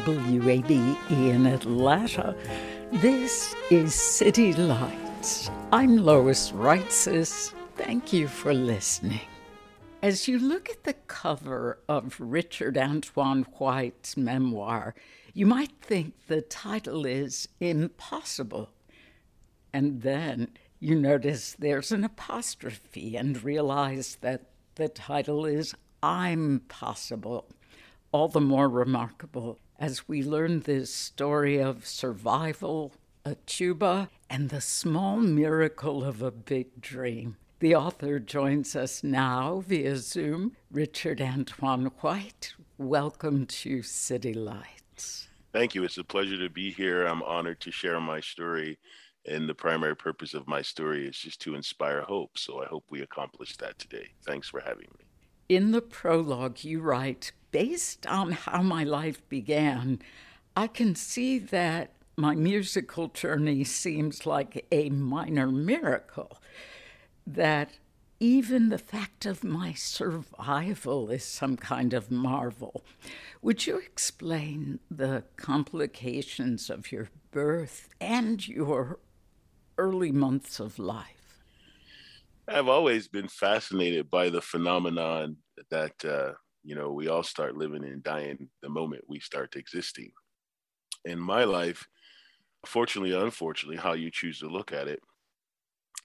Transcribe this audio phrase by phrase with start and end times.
[0.00, 2.34] WABE in Atlanta.
[2.90, 5.50] This is City Lights.
[5.72, 7.52] I'm Lois Reitzes.
[7.76, 9.20] Thank you for listening.
[10.02, 14.94] As you look at the cover of Richard Antoine White's memoir,
[15.34, 18.70] you might think the title is Impossible.
[19.72, 27.48] And then you notice there's an apostrophe and realize that the title is I'm Possible.
[28.12, 32.92] All the more remarkable as we learn this story of survival,
[33.24, 37.38] a tuba, and the small miracle of a big dream.
[37.60, 42.52] The author joins us now via Zoom, Richard Antoine White.
[42.76, 45.28] Welcome to City Lights.
[45.52, 45.82] Thank you.
[45.84, 47.06] It's a pleasure to be here.
[47.06, 48.78] I'm honored to share my story.
[49.26, 52.38] And the primary purpose of my story is just to inspire hope.
[52.38, 54.08] So I hope we accomplish that today.
[54.24, 55.09] Thanks for having me.
[55.50, 59.98] In the prologue, you write based on how my life began,
[60.56, 66.40] I can see that my musical journey seems like a minor miracle.
[67.26, 67.78] That
[68.20, 72.84] even the fact of my survival is some kind of marvel.
[73.42, 79.00] Would you explain the complications of your birth and your
[79.76, 81.19] early months of life?
[82.52, 85.36] I've always been fascinated by the phenomenon
[85.70, 86.32] that uh,
[86.64, 90.10] you know we all start living and dying the moment we start existing.
[91.04, 91.86] In my life,
[92.66, 94.98] fortunately, or unfortunately, how you choose to look at it,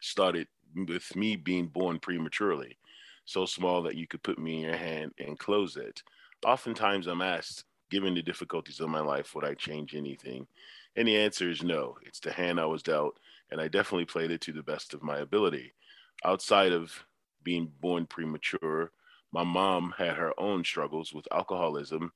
[0.02, 0.48] started
[0.88, 2.78] with me being born prematurely,
[3.26, 6.04] so small that you could put me in your hand and close it.
[6.46, 10.46] Oftentimes, I'm asked, given the difficulties of my life, would I change anything?
[10.96, 11.98] And the answer is no.
[12.04, 13.18] It's the hand I was dealt,
[13.50, 15.74] and I definitely played it to the best of my ability
[16.26, 17.06] outside of
[17.44, 18.92] being born premature,
[19.32, 22.12] my mom had her own struggles with alcoholism,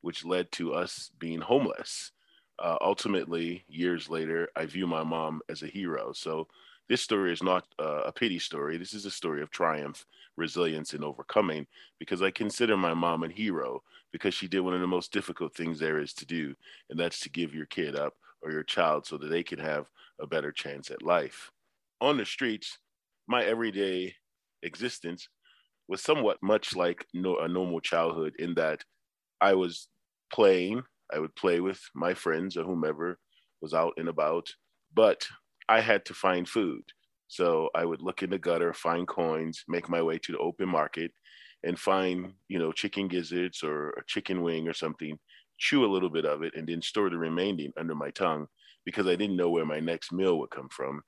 [0.00, 2.12] which led to us being homeless.
[2.58, 6.12] Uh, ultimately, years later, I view my mom as a hero.
[6.12, 6.48] So,
[6.88, 8.76] this story is not uh, a pity story.
[8.76, 10.04] This is a story of triumph,
[10.36, 11.66] resilience, and overcoming
[11.98, 15.54] because I consider my mom a hero because she did one of the most difficult
[15.54, 16.54] things there is to do,
[16.90, 19.90] and that's to give your kid up or your child so that they can have
[20.20, 21.50] a better chance at life.
[22.00, 22.78] On the streets,
[23.28, 24.14] my everyday
[24.62, 25.28] existence
[25.88, 28.84] was somewhat much like no, a normal childhood in that
[29.40, 29.88] I was
[30.32, 30.82] playing.
[31.12, 33.18] I would play with my friends or whomever
[33.60, 34.48] was out and about,
[34.94, 35.26] but
[35.68, 36.82] I had to find food.
[37.28, 40.68] So I would look in the gutter, find coins, make my way to the open
[40.68, 41.12] market,
[41.64, 45.18] and find, you know, chicken gizzards or a chicken wing or something,
[45.58, 48.46] chew a little bit of it, and then store the remaining under my tongue
[48.84, 51.02] because I didn't know where my next meal would come from.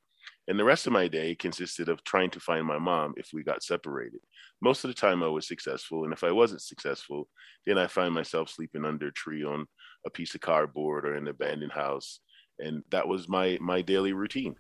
[0.47, 3.43] And the rest of my day consisted of trying to find my mom if we
[3.43, 4.21] got separated.
[4.60, 6.05] Most of the time I was successful.
[6.05, 7.28] And if I wasn't successful,
[7.66, 9.66] then I find myself sleeping under a tree on
[10.06, 12.21] a piece of cardboard or an abandoned house.
[12.59, 14.54] And that was my, my daily routine.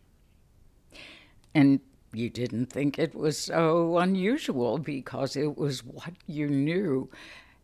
[1.54, 1.80] And
[2.14, 7.10] you didn't think it was so unusual because it was what you knew.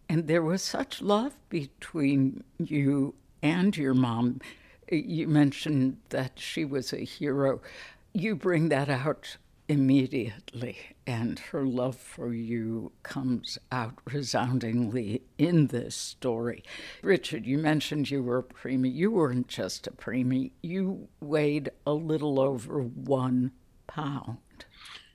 [0.09, 4.41] And there was such love between you and your mom.
[4.91, 7.61] You mentioned that she was a hero
[8.13, 9.37] you bring that out
[9.69, 10.77] immediately,
[11.07, 16.65] and her love for you comes out resoundingly in this story.
[17.03, 18.93] Richard, you mentioned you were a preemie.
[18.93, 23.53] You weren't just a preemie, you weighed a little over one
[23.87, 24.39] pound.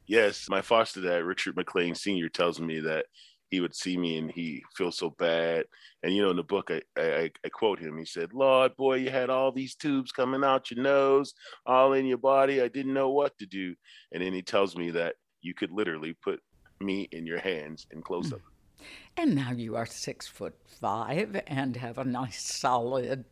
[0.07, 3.07] Yes, my foster dad, Richard McLean Sr., tells me that
[3.50, 5.65] he would see me and he feels so bad.
[6.03, 7.97] And you know, in the book, I, I, I quote him.
[7.97, 11.33] He said, "Lord, boy, you had all these tubes coming out your nose,
[11.65, 12.62] all in your body.
[12.62, 13.75] I didn't know what to do."
[14.12, 16.42] And then he tells me that you could literally put
[16.80, 18.39] me in your hands in close up.
[18.39, 18.86] Hmm.
[19.18, 23.24] And now you are six foot five and have a nice solid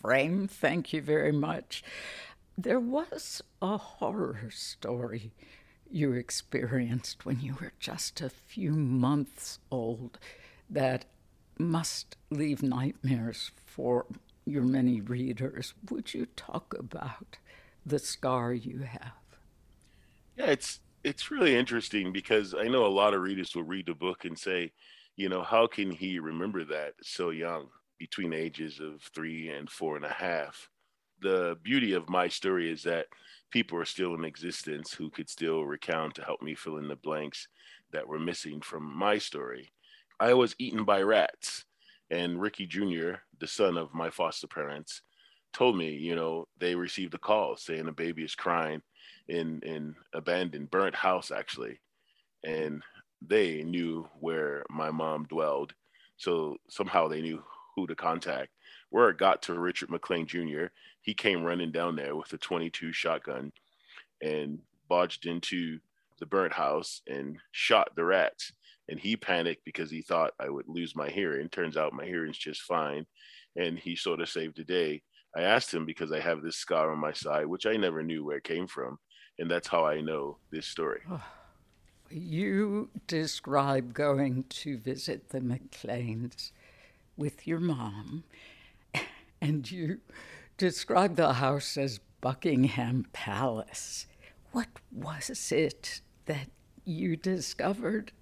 [0.00, 0.46] frame.
[0.46, 1.82] Thank you very much.
[2.56, 5.32] There was a horror story
[5.92, 10.18] you experienced when you were just a few months old
[10.70, 11.04] that
[11.58, 14.06] must leave nightmares for
[14.44, 15.74] your many readers.
[15.90, 17.36] Would you talk about
[17.84, 19.12] the scar you have?
[20.36, 23.94] Yeah, it's it's really interesting because I know a lot of readers will read the
[23.94, 24.72] book and say,
[25.16, 27.68] you know, how can he remember that so young,
[27.98, 30.68] between ages of three and four and a half?
[31.20, 33.06] The beauty of my story is that
[33.52, 36.96] people are still in existence who could still recount to help me fill in the
[36.96, 37.48] blanks
[37.92, 39.70] that were missing from my story.
[40.18, 41.64] I was eaten by rats,
[42.10, 45.02] and Ricky Jr., the son of my foster parents,
[45.52, 48.80] told me, you know, they received a call saying a baby is crying
[49.28, 51.78] in in abandoned, burnt house actually,
[52.44, 52.82] and
[53.20, 55.74] they knew where my mom dwelled,
[56.16, 57.42] so somehow they knew
[57.76, 58.50] who to contact.
[58.90, 60.66] Where it got to Richard McLean Jr.,
[61.02, 63.52] he came running down there with a 22 shotgun
[64.22, 64.58] and
[64.88, 65.78] bodged into
[66.20, 68.52] the burnt house and shot the rats.
[68.88, 71.48] And he panicked because he thought I would lose my hearing.
[71.48, 73.06] Turns out my hearing's just fine.
[73.56, 75.02] And he sort of saved the day.
[75.36, 78.24] I asked him because I have this scar on my side, which I never knew
[78.24, 78.98] where it came from.
[79.38, 81.00] And that's how I know this story.
[82.14, 86.52] You describe going to visit the McLeans
[87.16, 88.24] with your mom,
[89.40, 90.00] and you
[90.62, 94.06] describe the house as Buckingham Palace.
[94.52, 96.50] What was it that
[96.84, 98.12] you discovered?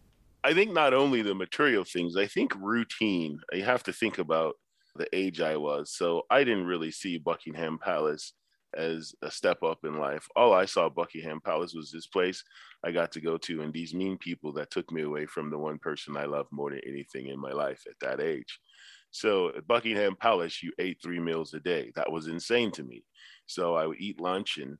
[0.42, 3.40] I think not only the material things, I think routine.
[3.52, 4.54] You have to think about
[4.96, 5.92] the age I was.
[5.94, 8.32] So I didn't really see Buckingham Palace
[8.74, 10.26] as a step up in life.
[10.34, 12.42] All I saw Buckingham Palace was this place
[12.82, 15.58] I got to go to and these mean people that took me away from the
[15.58, 18.60] one person I loved more than anything in my life at that age.
[19.10, 21.92] So at Buckingham Palace, you ate three meals a day.
[21.96, 23.04] That was insane to me.
[23.46, 24.78] So I would eat lunch and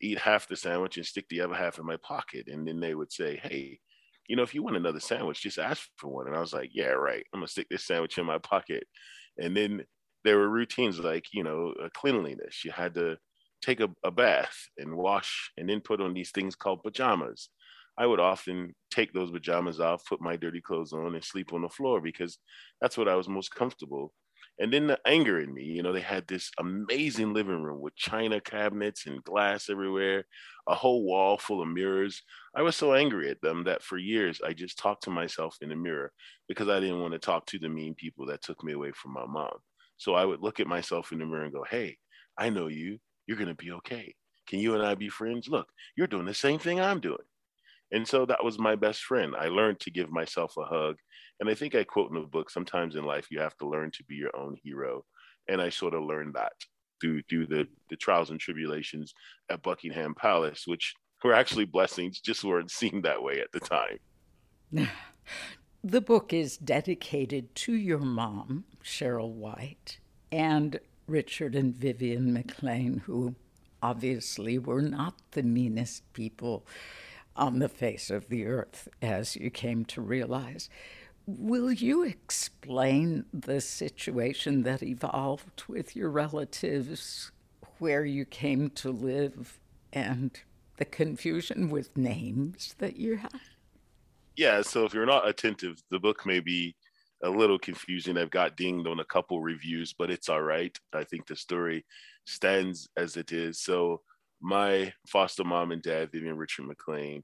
[0.00, 2.48] eat half the sandwich and stick the other half in my pocket.
[2.48, 3.78] And then they would say, Hey,
[4.28, 6.26] you know, if you want another sandwich, just ask for one.
[6.26, 7.24] And I was like, Yeah, right.
[7.32, 8.84] I'm gonna stick this sandwich in my pocket.
[9.38, 9.84] And then
[10.24, 12.64] there were routines like, you know, cleanliness.
[12.64, 13.16] You had to
[13.62, 17.50] take a, a bath and wash and then put on these things called pajamas.
[17.98, 21.62] I would often take those pajamas off, put my dirty clothes on, and sleep on
[21.62, 22.38] the floor because
[22.80, 24.14] that's what I was most comfortable.
[24.60, 27.94] And then the anger in me, you know, they had this amazing living room with
[27.96, 30.24] china cabinets and glass everywhere,
[30.68, 32.22] a whole wall full of mirrors.
[32.54, 35.68] I was so angry at them that for years I just talked to myself in
[35.68, 36.12] the mirror
[36.48, 39.12] because I didn't want to talk to the mean people that took me away from
[39.12, 39.58] my mom.
[39.96, 41.98] So I would look at myself in the mirror and go, Hey,
[42.36, 44.14] I know you you're going to be okay.
[44.46, 45.48] Can you and I be friends?
[45.48, 47.18] Look, you're doing the same thing I'm doing.
[47.92, 49.34] And so that was my best friend.
[49.38, 50.96] I learned to give myself a hug.
[51.40, 53.90] And I think I quote in the book sometimes in life, you have to learn
[53.92, 55.04] to be your own hero.
[55.48, 56.52] And I sort of learned that
[57.00, 59.14] through, through the, the trials and tribulations
[59.50, 60.94] at Buckingham Palace, which
[61.24, 63.98] were actually blessings, just weren't seen that way at the time.
[65.84, 70.00] The book is dedicated to your mom, Cheryl White,
[70.32, 73.36] and Richard and Vivian McLean, who
[73.80, 76.66] obviously were not the meanest people
[77.38, 80.68] on the face of the earth, as you came to realize.
[81.26, 87.30] Will you explain the situation that evolved with your relatives,
[87.78, 89.58] where you came to live,
[89.92, 90.40] and
[90.76, 93.40] the confusion with names that you had?
[94.36, 96.74] Yeah, so if you're not attentive, the book may be
[97.22, 98.16] a little confusing.
[98.16, 100.78] I've got dinged on a couple reviews, but it's all right.
[100.92, 101.84] I think the story
[102.24, 103.58] stands as it is.
[103.60, 104.02] So
[104.40, 107.22] my foster mom and dad, Vivian Richard McLean,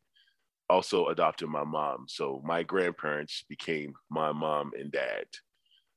[0.69, 2.07] also adopted my mom.
[2.09, 5.25] So my grandparents became my mom and dad.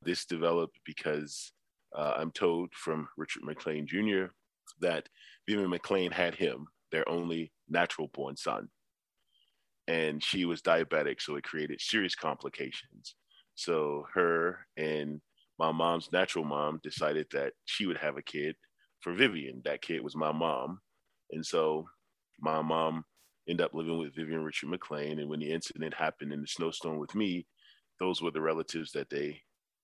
[0.04, 1.52] This developed because
[1.96, 4.26] uh, I'm told from Richard McLean Jr.
[4.82, 5.08] that
[5.48, 8.68] Vivian McLean had him, their only natural born son.
[9.88, 13.16] And she was diabetic, so it created serious complications.
[13.56, 15.22] So her and
[15.58, 18.56] my mom's natural mom decided that she would have a kid
[19.00, 19.62] for Vivian.
[19.64, 20.82] That kid was my mom.
[21.32, 21.88] And so
[22.40, 23.06] my mom
[23.50, 25.20] ended up living with Vivian Richard McLean.
[25.20, 27.48] And when the incident happened in the snowstorm with me,
[28.00, 29.42] those were the relatives that they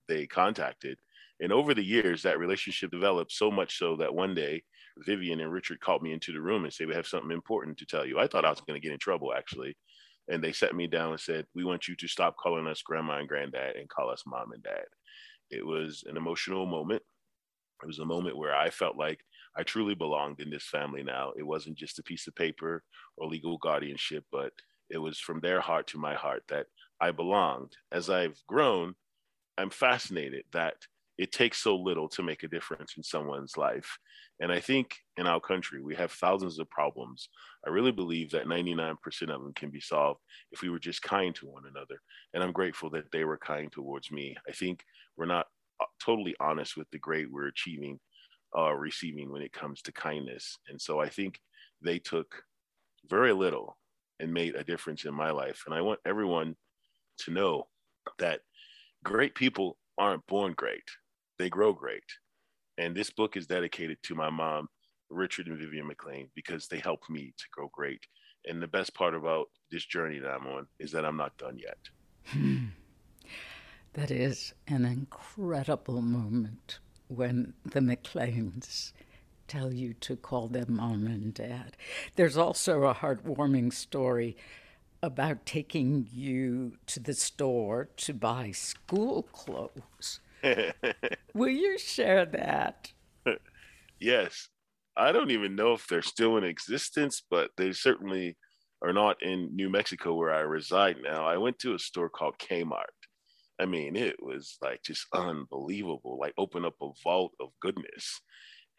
[0.08, 0.98] they contacted.
[1.42, 4.64] And over the years, that relationship developed so much so that one day
[5.00, 7.86] Vivian and Richard called me into the room and said, We have something important to
[7.86, 8.20] tell you.
[8.20, 9.76] I thought I was going to get in trouble actually
[10.30, 13.18] and they sat me down and said, "We want you to stop calling us grandma
[13.20, 14.86] and granddad and call us mom and dad."
[15.50, 17.04] It was an emotional moment.
[17.84, 21.32] It was a moment where I felt like I truly belonged in this family now.
[21.38, 22.84] It wasn't just a piece of paper
[23.18, 24.52] or legal guardianship, but
[24.90, 26.68] it was from their heart to my heart that
[27.00, 27.74] I belonged.
[27.92, 28.96] As I've grown,
[29.58, 30.76] I'm fascinated that
[31.18, 33.98] it takes so little to make a difference in someone's life.
[34.40, 37.30] And I think in our country, we have thousands of problems.
[37.66, 40.20] I really believe that 99% of them can be solved
[40.52, 42.00] if we were just kind to one another.
[42.34, 44.36] And I'm grateful that they were kind towards me.
[44.48, 44.84] I think
[45.16, 45.46] we're not
[45.80, 48.00] uh, totally honest with the grade we're achieving
[48.58, 50.58] uh, receiving when it comes to kindness.
[50.68, 51.40] And so I think
[51.82, 52.44] they took
[53.10, 53.78] very little
[54.20, 55.64] and made a difference in my life.
[55.66, 56.56] And I want everyone
[57.20, 57.68] to know
[58.20, 58.42] that
[59.04, 60.84] great people aren't born great
[61.40, 62.04] they grow great.
[62.78, 64.68] And this book is dedicated to my mom,
[65.10, 68.02] Richard and Vivian McLean, because they helped me to grow great.
[68.46, 71.58] And the best part about this journey that I'm on is that I'm not done
[71.58, 71.78] yet.
[72.28, 72.68] Hmm.
[73.94, 76.80] That is an incredible moment
[77.16, 78.94] when the McLeans
[79.48, 81.76] tell you to call them mom and dad.
[82.16, 84.36] There's also a heartwarming story
[85.02, 90.22] about taking you to the store to buy school clothes.
[91.34, 92.92] Will you share that?
[94.00, 94.48] yes.
[94.96, 98.38] I don't even know if they're still in existence, but they certainly
[98.82, 101.26] are not in New Mexico where I reside now.
[101.26, 103.03] I went to a store called Kmart.
[103.60, 108.22] I mean, it was like just unbelievable, like open up a vault of goodness.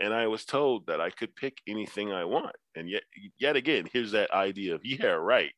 [0.01, 2.57] And I was told that I could pick anything I want.
[2.75, 3.05] And yet,
[3.39, 5.53] yet again, here's that idea of, yeah, right.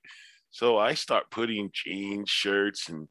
[0.51, 3.09] So I start putting jeans, shirts, and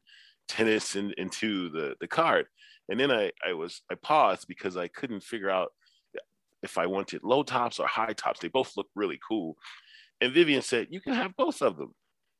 [0.48, 2.46] tennis in, into the, the cart.
[2.88, 5.72] And then I, I was I paused because I couldn't figure out
[6.62, 8.40] if I wanted low tops or high tops.
[8.40, 9.56] They both look really cool.
[10.20, 11.94] And Vivian said, You can have both of them.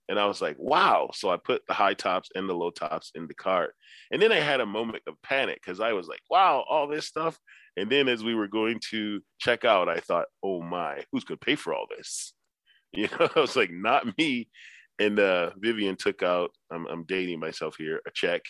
[0.08, 1.10] And I was like, wow.
[1.12, 3.75] So I put the high tops and the low tops in the cart.
[4.10, 7.06] And then I had a moment of panic because I was like, wow, all this
[7.06, 7.38] stuff.
[7.76, 11.38] And then as we were going to check out, I thought, oh my, who's going
[11.38, 12.32] to pay for all this?
[12.92, 14.48] You know, I was like, not me.
[14.98, 18.42] And uh, Vivian took out, I'm, I'm dating myself here, a check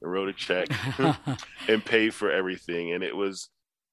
[0.00, 0.66] and wrote a check
[1.68, 2.92] and paid for everything.
[2.92, 3.48] And it was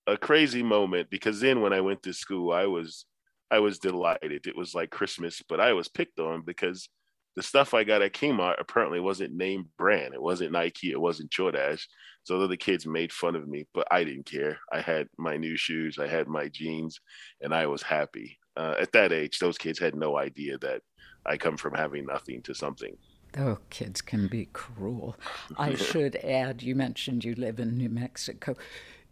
[0.07, 3.05] a crazy moment because then when I went to school, I was
[3.51, 4.45] I was delighted.
[4.45, 6.87] It was like Christmas, but I was picked on because
[7.35, 10.13] the stuff I got at Kmart apparently wasn't name brand.
[10.13, 10.91] It wasn't Nike.
[10.91, 11.85] It wasn't Jordache.
[12.23, 14.59] So though the kids made fun of me, but I didn't care.
[14.71, 16.99] I had my new shoes, I had my jeans,
[17.41, 18.37] and I was happy.
[18.57, 20.81] Uh, at that age, those kids had no idea that
[21.25, 22.95] I come from having nothing to something.
[23.37, 25.15] Oh, kids can be cruel.
[25.57, 28.55] I should add, you mentioned you live in New Mexico.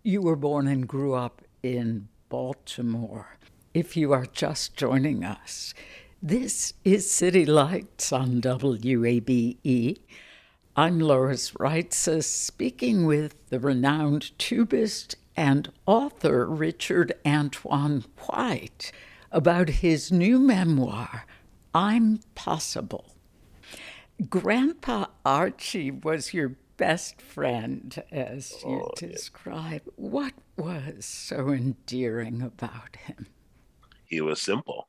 [0.04, 3.38] You were born and grew up in Baltimore.
[3.74, 5.74] If you are just joining us,
[6.22, 10.00] this is City Lights on WABE.
[10.76, 18.92] I'm Lois Reitzes, speaking with the renowned tubist and author Richard Antoine White
[19.32, 21.26] about his new memoir,
[21.76, 23.14] I'm Possible.
[24.28, 29.84] Grandpa Archie was your best friend, as you oh, describe.
[29.86, 29.92] Yeah.
[29.96, 33.28] What was so endearing about him?
[34.06, 34.88] He was simple.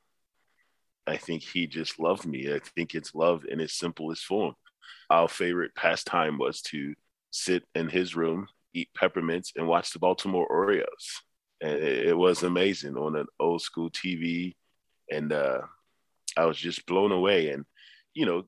[1.09, 2.53] I think he just loved me.
[2.53, 4.55] I think it's love in its simplest form.
[5.11, 6.95] Our favorite pastime was to
[7.31, 11.23] sit in his room, eat peppermints, and watch the Baltimore Orioles.
[11.61, 14.55] And it, was amazing on an old school TV.
[15.11, 15.63] And uh,
[16.37, 17.51] I was just blown away.
[17.51, 17.65] And
[18.15, 18.45] you know,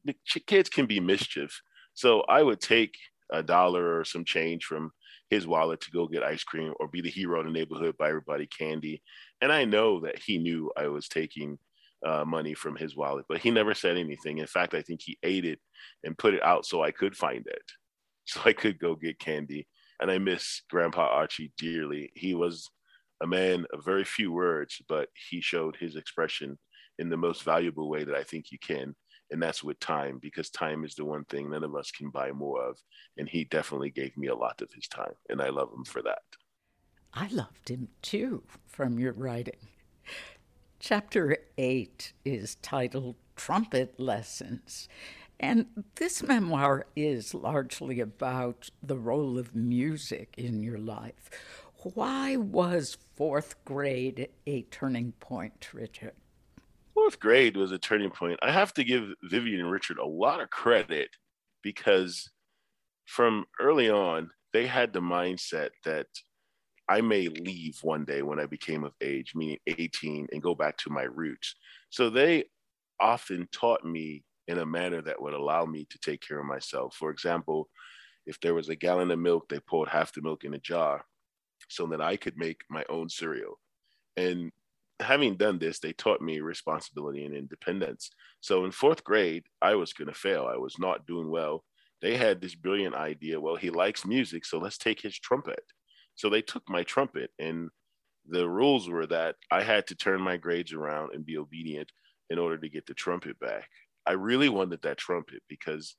[0.46, 1.60] kids can be mischief.
[1.94, 2.94] So I would take
[3.32, 4.92] a dollar or some change from
[5.28, 8.08] his wallet to go get ice cream or be the hero in the neighborhood, buy
[8.08, 9.00] everybody candy.
[9.40, 11.58] And I know that he knew I was taking
[12.06, 14.38] uh, money from his wallet, but he never said anything.
[14.38, 15.58] In fact, I think he ate it
[16.04, 17.72] and put it out so I could find it,
[18.24, 19.66] so I could go get candy.
[20.00, 22.10] And I miss Grandpa Archie dearly.
[22.14, 22.70] He was
[23.22, 26.58] a man of very few words, but he showed his expression
[26.98, 28.94] in the most valuable way that I think you can
[29.30, 32.32] and that's with time because time is the one thing none of us can buy
[32.32, 32.76] more of
[33.16, 36.02] and he definitely gave me a lot of his time and i love him for
[36.02, 36.22] that
[37.14, 39.68] i loved him too from your writing
[40.80, 44.88] chapter 8 is titled trumpet lessons.
[45.38, 51.30] And this memoir is largely about the role of music in your life.
[51.94, 56.12] Why was fourth grade a turning point richard?
[56.94, 58.38] Fourth grade was a turning point.
[58.42, 61.10] I have to give Vivian and Richard a lot of credit
[61.62, 62.30] because
[63.06, 66.06] from early on, they had the mindset that
[66.90, 70.76] I may leave one day when I became of age, meaning 18, and go back
[70.78, 71.54] to my roots.
[71.88, 72.46] So they
[72.98, 76.96] often taught me in a manner that would allow me to take care of myself.
[76.96, 77.68] For example,
[78.26, 81.04] if there was a gallon of milk, they poured half the milk in a jar
[81.68, 83.60] so that I could make my own cereal.
[84.16, 84.50] And
[84.98, 88.10] having done this, they taught me responsibility and independence.
[88.40, 90.50] So in fourth grade, I was going to fail.
[90.52, 91.62] I was not doing well.
[92.02, 93.40] They had this brilliant idea.
[93.40, 95.62] Well, he likes music, so let's take his trumpet.
[96.20, 97.70] So they took my trumpet, and
[98.28, 101.90] the rules were that I had to turn my grades around and be obedient
[102.28, 103.70] in order to get the trumpet back.
[104.04, 105.96] I really wanted that trumpet because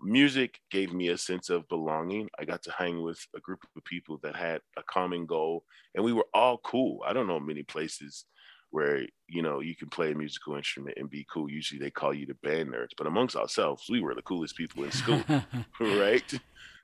[0.00, 2.28] music gave me a sense of belonging.
[2.38, 6.04] I got to hang with a group of people that had a common goal, and
[6.04, 7.00] we were all cool.
[7.06, 8.26] I don't know many places
[8.72, 11.50] where you know you can play a musical instrument and be cool.
[11.50, 14.84] Usually they call you the band nerds, but amongst ourselves, we were the coolest people
[14.84, 15.24] in school,
[15.80, 16.30] right?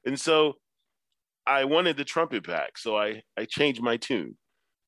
[0.06, 0.56] And so
[1.46, 4.36] I wanted the trumpet back, so I I changed my tune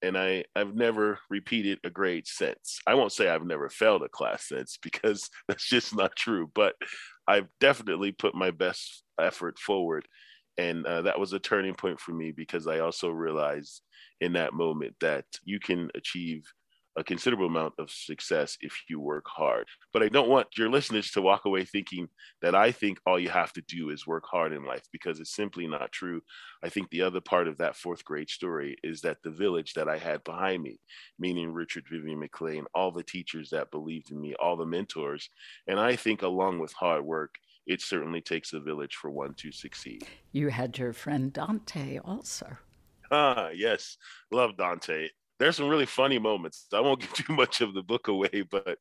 [0.04, 2.78] and I, I've never repeated a grade since.
[2.86, 6.74] I won't say I've never failed a class since because that's just not true, but
[7.26, 10.06] I've definitely put my best effort forward.
[10.58, 13.82] And uh, that was a turning point for me because I also realized
[14.20, 16.44] in that moment that you can achieve
[16.96, 19.66] a considerable amount of success if you work hard.
[19.92, 22.08] But I don't want your listeners to walk away thinking
[22.42, 25.34] that I think all you have to do is work hard in life because it's
[25.34, 26.20] simply not true.
[26.62, 29.88] I think the other part of that fourth grade story is that the village that
[29.88, 30.78] I had behind me,
[31.18, 35.28] meaning Richard Vivian McLean, all the teachers that believed in me, all the mentors,
[35.66, 37.34] and I think along with hard work,
[37.66, 40.06] it certainly takes a village for one to succeed.
[40.32, 42.58] You had your friend Dante also.
[43.10, 43.96] Ah, yes.
[44.30, 46.66] Love Dante there's some really funny moments.
[46.72, 48.78] I won't give too much of the book away, but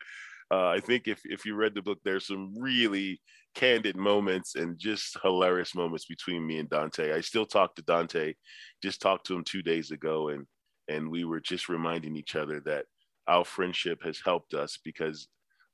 [0.52, 3.22] uh, I think if if you read the book, there's some really
[3.56, 7.14] candid moments and just hilarious moments between me and Dante.
[7.14, 8.34] I still talk to Dante.
[8.82, 10.46] Just talked to him two days ago, and
[10.88, 12.86] and we were just reminding each other that
[13.28, 15.28] our friendship has helped us because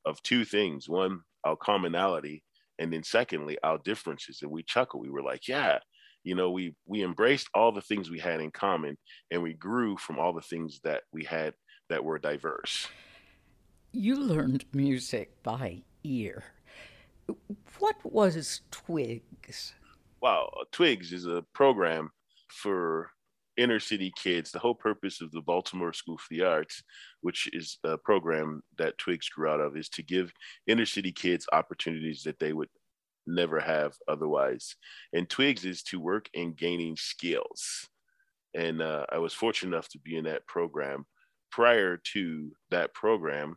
[0.06, 2.44] of two things: one, our commonality,
[2.78, 4.40] and then secondly, our differences.
[4.42, 5.00] And we chuckle.
[5.00, 5.80] We were like, "Yeah,
[6.24, 8.98] you know we we embraced all the things we had in common
[9.32, 11.54] and we grew from all the things that we had
[11.90, 12.88] that were diverse.
[13.92, 16.44] You learned music by ear.
[17.80, 19.74] What was twigs
[20.22, 22.10] wow twigs is a program
[22.48, 23.10] for
[23.58, 26.82] inner city kids the whole purpose of the baltimore school for the arts
[27.22, 30.32] which is a program that twigs grew out of is to give
[30.68, 32.70] inner city kids opportunities that they would
[33.30, 34.76] never have otherwise.
[35.14, 37.88] And Twigs is to work in gaining skills.
[38.56, 41.06] And uh, I was fortunate enough to be in that program.
[41.52, 43.56] Prior to that program,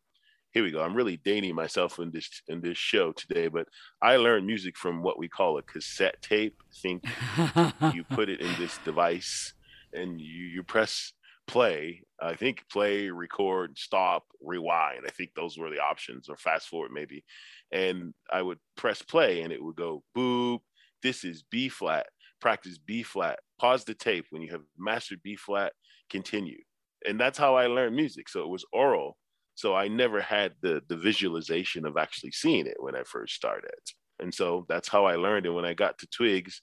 [0.52, 0.82] here we go.
[0.82, 3.66] I'm really dating myself in this in this show today, but
[4.02, 6.56] I learned music from what we call a cassette tape.
[6.82, 7.04] Think
[7.94, 9.54] you put it in this device
[9.94, 11.12] and you you press
[11.46, 12.02] play.
[12.20, 15.04] I think play, record, stop, rewind.
[15.06, 17.24] I think those were the options, or fast forward maybe.
[17.72, 20.60] And I would press play and it would go boop.
[21.02, 22.06] This is B flat.
[22.40, 23.40] Practice B flat.
[23.60, 25.72] Pause the tape when you have mastered B flat.
[26.10, 26.60] Continue.
[27.06, 28.28] And that's how I learned music.
[28.28, 29.16] So it was oral.
[29.54, 33.70] So I never had the the visualization of actually seeing it when I first started.
[34.18, 35.46] And so that's how I learned.
[35.46, 36.62] And when I got to Twigs,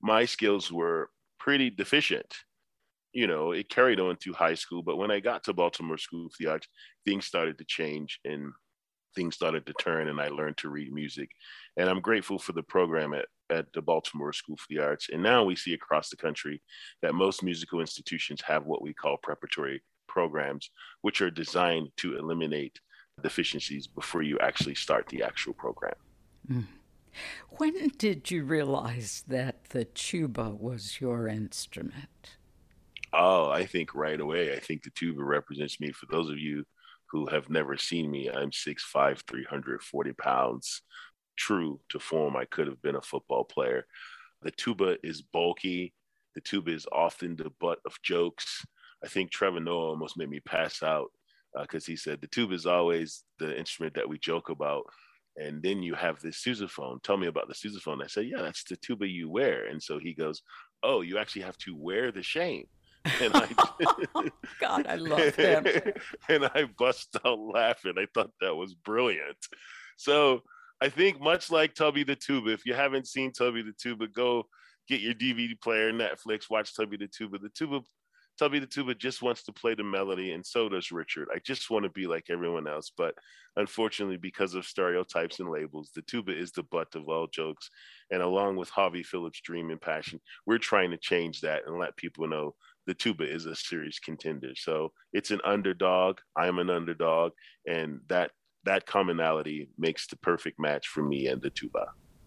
[0.00, 2.32] my skills were pretty deficient
[3.12, 4.82] you know, it carried on to high school.
[4.82, 6.68] But when I got to Baltimore School of the Arts,
[7.04, 8.52] things started to change and
[9.14, 11.30] things started to turn, and I learned to read music.
[11.76, 15.08] And I'm grateful for the program at, at the Baltimore School for the Arts.
[15.12, 16.62] And now we see across the country
[17.02, 20.70] that most musical institutions have what we call preparatory programs,
[21.02, 22.78] which are designed to eliminate
[23.22, 25.94] deficiencies before you actually start the actual program.
[26.50, 26.66] Mm.
[27.58, 32.36] When did you realize that the tuba was your instrument?
[33.12, 34.52] Oh, I think right away.
[34.54, 35.90] I think the tuba represents me.
[35.92, 36.64] For those of you
[37.10, 40.82] who have never seen me, I'm 6'5, 340 pounds.
[41.36, 43.84] True to form, I could have been a football player.
[44.42, 45.92] The tuba is bulky.
[46.34, 48.64] The tuba is often the butt of jokes.
[49.04, 51.10] I think Trevor Noah almost made me pass out
[51.60, 54.84] because uh, he said the tuba is always the instrument that we joke about.
[55.36, 57.02] And then you have this sousaphone.
[57.02, 58.04] Tell me about the sousaphone.
[58.04, 59.66] I said, Yeah, that's the tuba you wear.
[59.66, 60.42] And so he goes,
[60.82, 62.66] Oh, you actually have to wear the shame
[63.20, 63.48] and I
[64.14, 64.28] oh,
[64.60, 65.66] God, I love him.
[66.28, 67.94] and I bust out laughing.
[67.98, 69.38] I thought that was brilliant.
[69.96, 70.42] So
[70.80, 74.44] I think much like Tubby the Tuba, if you haven't seen Tubby the Tuba, go
[74.88, 77.38] get your DVD player, Netflix, watch Tubby the Tuba.
[77.38, 77.80] The Tuba
[78.38, 81.28] Tubby the Tuba just wants to play the melody, and so does Richard.
[81.34, 83.14] I just want to be like everyone else, but
[83.56, 87.70] unfortunately, because of stereotypes and labels, the tuba is the butt of all jokes.
[88.10, 91.96] And along with Harvey Phillips' dream and passion, we're trying to change that and let
[91.96, 92.54] people know
[92.86, 94.52] the tuba is a serious contender.
[94.54, 96.18] So it's an underdog.
[96.36, 97.32] I'm an underdog,
[97.66, 98.30] and that
[98.64, 101.86] that commonality makes the perfect match for me and the tuba.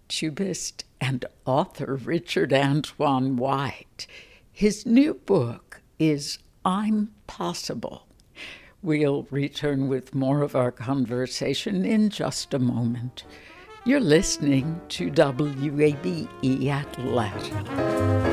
[0.09, 4.07] Tubist and author Richard Antoine White.
[4.51, 8.07] His new book is I'm Possible.
[8.81, 13.23] We'll return with more of our conversation in just a moment.
[13.85, 18.32] You're listening to WABE Atlanta.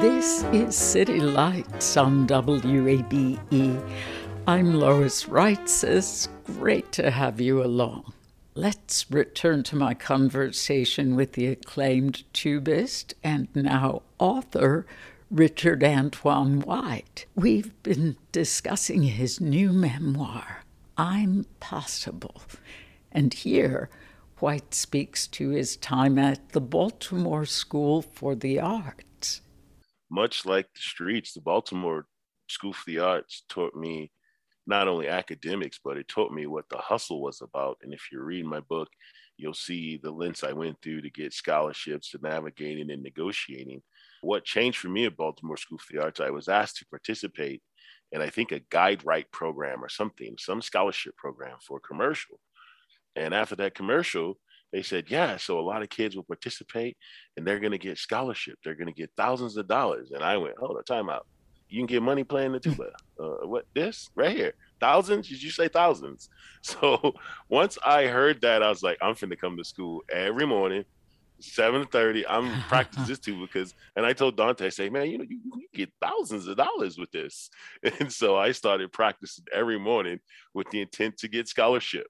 [0.00, 3.80] This is City Lights on WABE.
[4.46, 6.28] I'm Lois Reitzes.
[6.44, 8.12] Great to have you along.
[8.54, 14.86] Let's return to my conversation with the acclaimed tubist and now author
[15.30, 17.26] Richard Antoine White.
[17.34, 20.64] We've been discussing his new memoir,
[20.96, 22.42] I'm Possible.
[23.10, 23.88] And here,
[24.38, 29.40] White speaks to his time at the Baltimore School for the Arts
[30.14, 32.06] much like the streets, the Baltimore
[32.48, 34.12] School for the Arts taught me
[34.66, 37.78] not only academics, but it taught me what the hustle was about.
[37.82, 38.88] And if you read my book,
[39.36, 43.82] you'll see the lengths I went through to get scholarships, to navigating and negotiating.
[44.22, 47.62] What changed for me at Baltimore School for the Arts, I was asked to participate
[48.12, 52.38] in, I think, a Guide Right program or something, some scholarship program for commercial.
[53.16, 54.38] And after that commercial,
[54.74, 56.96] they said, yeah, so a lot of kids will participate
[57.36, 58.58] and they're going to get scholarship.
[58.64, 60.10] They're going to get thousands of dollars.
[60.10, 61.28] And I went, hold on, time out.
[61.68, 62.90] You can get money playing the tuba.
[63.16, 64.54] Uh, what, this right here?
[64.80, 65.28] Thousands?
[65.28, 66.28] Did you say thousands?
[66.62, 67.14] So
[67.48, 70.84] once I heard that, I was like, I'm finna come to school every morning,
[71.40, 72.24] 7.30.
[72.28, 75.38] I'm practicing this tuba because, and I told Dante, I say, man, you know, you,
[75.44, 77.50] you get thousands of dollars with this.
[78.00, 80.18] And so I started practicing every morning
[80.54, 82.08] with the intent to get scholarship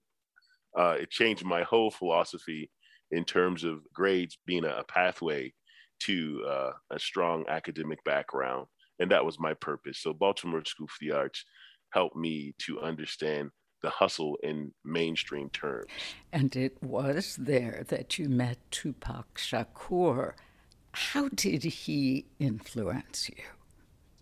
[0.76, 2.70] uh, it changed my whole philosophy
[3.10, 5.52] in terms of grades being a, pathway
[6.00, 8.66] to uh, a strong academic background.
[8.98, 10.00] And that was my purpose.
[10.00, 11.44] So, Baltimore School for the Arts
[11.90, 13.50] helped me to understand
[13.82, 15.90] the hustle in mainstream terms.
[16.32, 20.32] And it was there that you met Tupac Shakur.
[20.92, 23.44] How did he influence you?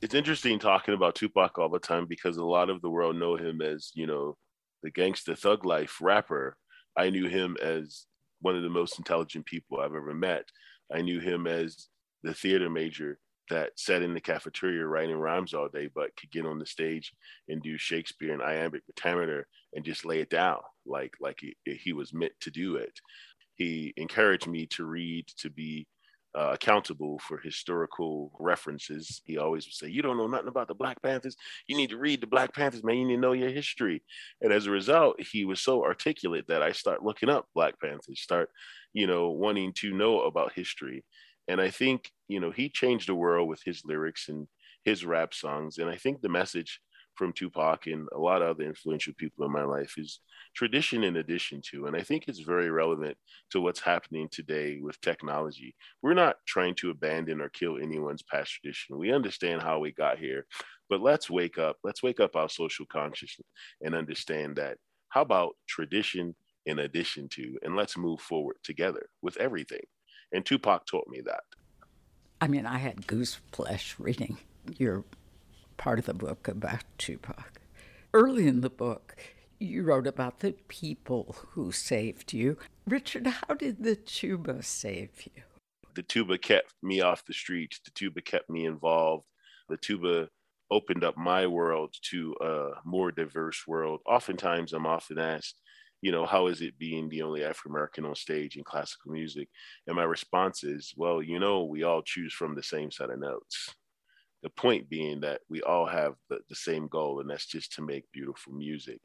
[0.01, 3.37] It's interesting talking about Tupac all the time because a lot of the world know
[3.37, 4.37] him as, you know,
[4.83, 6.57] the gangster thug life rapper,
[6.97, 8.07] I knew him as
[8.41, 10.49] one of the most intelligent people I've ever met.
[10.93, 11.89] I knew him as
[12.23, 13.19] the theater major
[13.51, 17.13] that sat in the cafeteria writing rhymes all day, but could get on the stage
[17.49, 21.93] and do Shakespeare and iambic pentameter and just lay it down like like he, he
[21.93, 23.01] was meant to do it.
[23.55, 25.87] He encouraged me to read, to be
[26.35, 29.21] uh, accountable for historical references.
[29.25, 31.37] He always would say, You don't know nothing about the Black Panthers.
[31.67, 32.97] You need to read the Black Panthers, man.
[32.97, 34.03] You need to know your history.
[34.41, 38.21] And as a result, he was so articulate that I start looking up Black Panthers,
[38.21, 38.51] start,
[38.93, 41.05] you know, wanting to know about history.
[41.49, 44.47] And I think, you know, he changed the world with his lyrics and
[44.85, 45.79] his rap songs.
[45.79, 46.81] And I think the message
[47.15, 50.21] from Tupac and a lot of other influential people in my life is
[50.55, 51.87] tradition in addition to.
[51.87, 53.17] And I think it's very relevant
[53.51, 55.75] to what's happening today with technology.
[56.03, 58.99] We're not trying to abandon or kill anyone's past tradition.
[58.99, 60.47] We understand how we got here,
[60.89, 61.77] but let's wake up.
[61.85, 63.49] Let's wake up our social consciousness
[63.81, 66.35] and understand that how about tradition
[66.67, 69.83] in addition to, and let's move forward together with everything.
[70.33, 71.43] And Tupac taught me that.
[72.41, 74.39] I mean, I had goose flesh reading
[74.79, 75.05] your
[75.83, 77.61] part of the book about Tupac.
[78.15, 79.17] Early in the book,
[79.59, 82.57] you wrote about the people who saved you.
[82.87, 85.43] Richard, how did the tuba save you?
[85.97, 87.81] The tuba kept me off the streets.
[87.85, 89.25] The tuba kept me involved.
[89.69, 90.29] The tuba
[90.71, 94.03] opened up my world to a more diverse world.
[94.07, 95.57] Oftentimes, I'm often asked,
[96.01, 99.49] you know, how is it being the only African American on stage in classical music?
[99.89, 103.19] And my response is, well, you know, we all choose from the same set of
[103.19, 103.75] notes
[104.43, 107.83] the point being that we all have the, the same goal and that's just to
[107.83, 109.01] make beautiful music.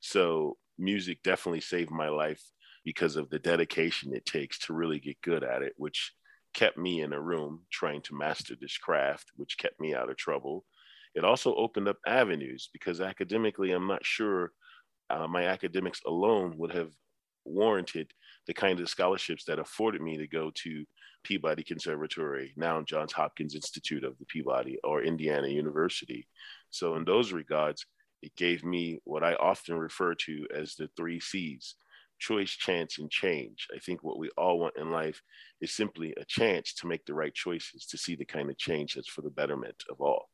[0.00, 2.42] So music definitely saved my life
[2.84, 6.12] because of the dedication it takes to really get good at it which
[6.54, 10.16] kept me in a room trying to master this craft which kept me out of
[10.16, 10.64] trouble.
[11.14, 14.52] It also opened up avenues because academically i'm not sure
[15.10, 16.92] uh, my academics alone would have
[17.44, 18.12] warranted
[18.46, 20.84] the kind of scholarships that afforded me to go to
[21.22, 26.26] Peabody Conservatory, now Johns Hopkins Institute of the Peabody, or Indiana University.
[26.70, 27.84] So, in those regards,
[28.22, 31.74] it gave me what I often refer to as the three C's
[32.18, 33.66] choice, chance, and change.
[33.74, 35.22] I think what we all want in life
[35.60, 38.94] is simply a chance to make the right choices, to see the kind of change
[38.94, 40.28] that's for the betterment of all.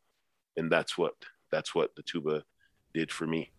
[0.57, 1.15] And that's what
[1.51, 2.45] that's what the tuba
[2.93, 3.53] did for me.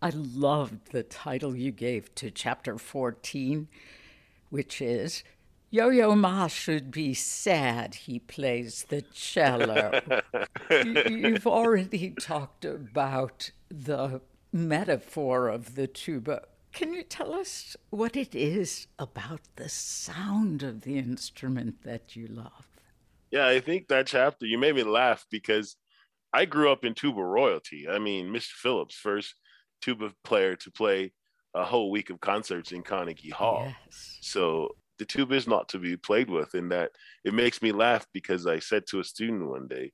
[0.00, 3.66] I loved the title you gave to chapter 14,
[4.50, 5.24] which is
[5.70, 10.00] Yo Yo Ma should be sad he plays the cello.
[10.70, 16.42] You've already talked about the metaphor of the tuba.
[16.72, 22.28] Can you tell us what it is about the sound of the instrument that you
[22.28, 22.66] love?
[23.30, 25.76] Yeah, I think that chapter, you made me laugh because
[26.32, 27.86] I grew up in tuba royalty.
[27.86, 28.52] I mean, Mr.
[28.52, 29.34] Phillips, first
[29.82, 31.12] tuba player to play
[31.54, 33.66] a whole week of concerts in Carnegie Hall.
[33.84, 34.18] Yes.
[34.22, 36.92] So the tuba is not to be played with, in that
[37.24, 39.92] it makes me laugh because I said to a student one day,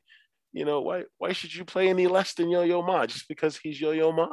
[0.53, 3.57] you know, why why should you play any less than Yo Yo Ma just because
[3.57, 4.29] he's Yo Yo Ma?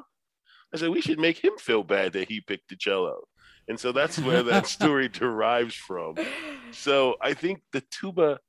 [0.74, 3.24] I said we should make him feel bad that he picked the cello.
[3.68, 6.16] And so that's where that story derives from.
[6.72, 8.40] So I think the tuba,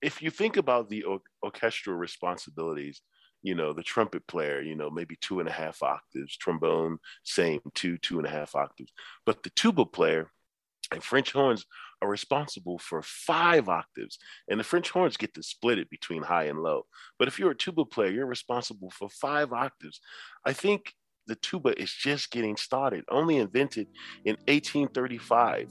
[0.00, 3.02] if you think about the or- orchestral responsibilities,
[3.42, 7.60] you know, the trumpet player, you know, maybe two and a half octaves, trombone, same,
[7.74, 8.92] two, two and a half octaves.
[9.24, 10.30] But the tuba player
[10.92, 11.64] and French horns
[12.02, 16.44] are responsible for five octaves, and the French horns get to split it between high
[16.44, 16.86] and low.
[17.18, 20.00] But if you're a tuba player, you're responsible for five octaves.
[20.44, 20.94] I think
[21.26, 23.88] the tuba is just getting started, only invented
[24.24, 25.68] in 1835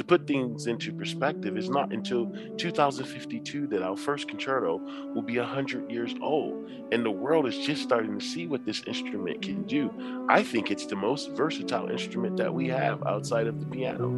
[0.00, 4.80] to put things into perspective, it's not until 2052 that our first concerto
[5.14, 6.70] will be 100 years old.
[6.90, 9.92] And the world is just starting to see what this instrument can do.
[10.30, 14.08] I think it's the most versatile instrument that we have outside of the piano.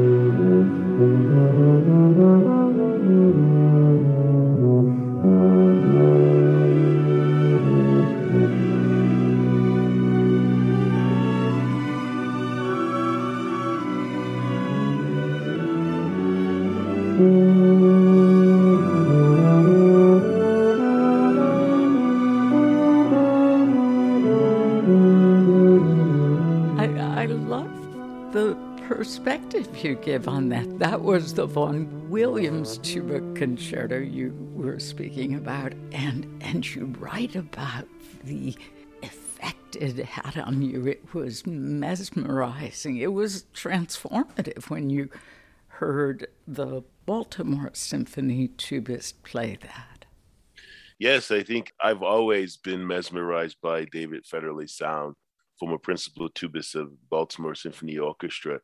[29.85, 30.79] you give on that.
[30.81, 37.37] That was the Vaughan Williams tuba concerto you were speaking about, and and you write
[37.37, 37.87] about
[38.25, 38.57] the
[39.03, 40.87] effect it had on you.
[40.89, 42.97] It was mesmerizing.
[42.97, 45.11] It was transformative when you
[45.69, 50.07] heard the Baltimore Symphony tubist play that.
[50.99, 55.15] Yes, I think I've always been mesmerized by David Fedderly's sound,
[55.57, 58.61] former principal tubist of Baltimore Symphony Orchestra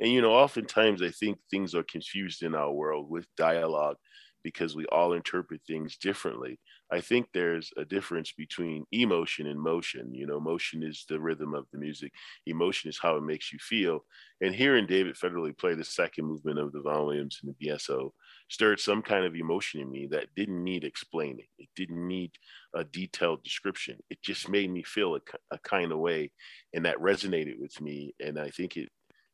[0.00, 3.96] and you know, oftentimes I think things are confused in our world with dialogue
[4.44, 6.60] because we all interpret things differently.
[6.92, 10.14] I think there's a difference between emotion and motion.
[10.14, 12.12] You know, motion is the rhythm of the music,
[12.46, 14.04] emotion is how it makes you feel.
[14.42, 18.10] And hearing David Fedderly play the second movement of the Vaughan Williams in the BSO
[18.50, 21.46] stirred some kind of emotion in me that didn't need explaining.
[21.58, 22.32] It didn't need
[22.74, 23.96] a detailed description.
[24.10, 26.30] It just made me feel a, a kind of way,
[26.74, 28.14] and that resonated with me.
[28.20, 28.90] And I think it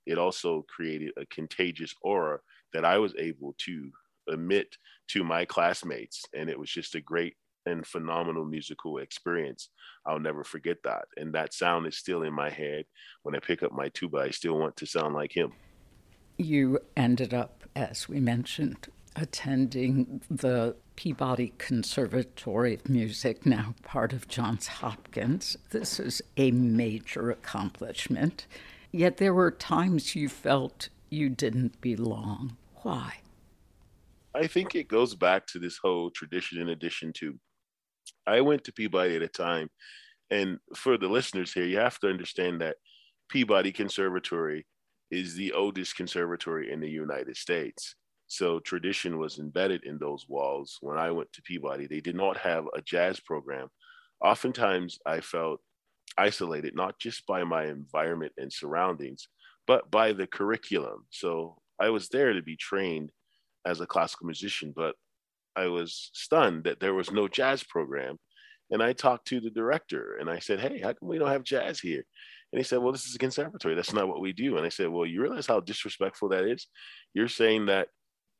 [0.06, 2.38] it also created a contagious aura
[2.72, 3.90] that I was able to
[4.28, 4.76] emit
[5.08, 6.24] to my classmates.
[6.34, 7.34] And it was just a great
[7.66, 9.68] and phenomenal musical experience.
[10.06, 11.04] I'll never forget that.
[11.16, 12.84] And that sound is still in my head.
[13.22, 15.52] When I pick up my tuba, I still want to sound like him.
[16.38, 24.28] You ended up, as we mentioned, attending the Peabody Conservatory of Music, now part of
[24.28, 25.56] Johns Hopkins.
[25.70, 28.46] This is a major accomplishment.
[28.92, 32.56] Yet there were times you felt you didn't belong.
[32.82, 33.18] Why?
[34.34, 37.38] I think it goes back to this whole tradition in addition to.
[38.26, 39.68] I went to Peabody at a time,
[40.30, 42.76] and for the listeners here, you have to understand that
[43.28, 44.66] Peabody Conservatory
[45.10, 47.96] is the oldest conservatory in the United States.
[48.28, 50.78] So tradition was embedded in those walls.
[50.80, 53.68] When I went to Peabody, they did not have a jazz program.
[54.24, 55.60] Oftentimes, I felt
[56.18, 59.28] isolated, not just by my environment and surroundings,
[59.66, 61.06] but by the curriculum.
[61.10, 63.10] So I was there to be trained
[63.64, 64.94] as a classical musician, but
[65.56, 68.18] I was stunned that there was no jazz program.
[68.70, 71.42] And I talked to the director and I said, Hey, how come we don't have
[71.42, 72.04] jazz here?
[72.52, 73.74] And he said, Well, this is a conservatory.
[73.74, 74.56] That's not what we do.
[74.56, 76.66] And I said, Well, you realize how disrespectful that is?
[77.14, 77.88] You're saying that,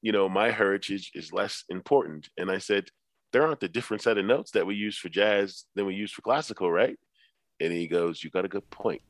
[0.02, 2.28] you know, my heritage is less important.
[2.36, 2.84] And I said,
[3.32, 6.12] There aren't a different set of notes that we use for jazz than we use
[6.12, 6.96] for classical, right?
[7.60, 9.02] And he goes, You got a good point.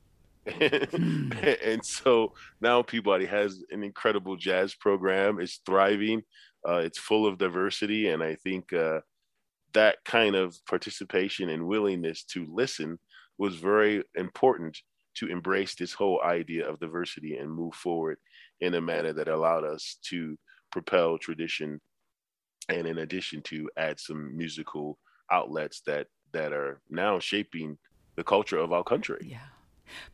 [0.49, 1.33] Hmm.
[1.65, 5.41] and so now Peabody has an incredible jazz program.
[5.41, 6.23] It's thriving.
[6.67, 9.01] Uh, it's full of diversity, and I think uh,
[9.73, 12.99] that kind of participation and willingness to listen
[13.39, 14.77] was very important
[15.15, 18.19] to embrace this whole idea of diversity and move forward
[18.61, 20.37] in a manner that allowed us to
[20.71, 21.81] propel tradition
[22.69, 24.99] and in addition to add some musical
[25.33, 27.77] outlets that that are now shaping
[28.21, 29.49] the culture of our country yeah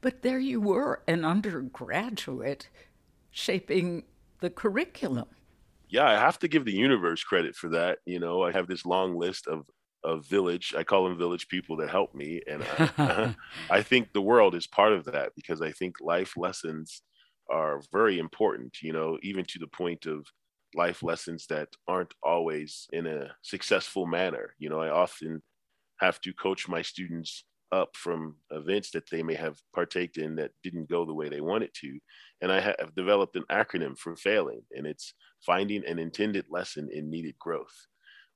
[0.00, 2.68] but there you were an undergraduate
[3.30, 4.04] shaping
[4.40, 5.26] the curriculum
[5.88, 8.86] yeah i have to give the universe credit for that you know i have this
[8.86, 9.66] long list of
[10.06, 10.72] of village.
[10.76, 13.34] I call them village people that help me, and I,
[13.70, 17.02] I think the world is part of that because I think life lessons
[17.50, 18.82] are very important.
[18.82, 20.24] You know, even to the point of
[20.74, 24.54] life lessons that aren't always in a successful manner.
[24.58, 25.42] You know, I often
[26.00, 30.52] have to coach my students up from events that they may have partaked in that
[30.62, 31.98] didn't go the way they wanted to.
[32.40, 37.10] And I have developed an acronym for failing, and it's finding an intended lesson in
[37.10, 37.74] needed growth.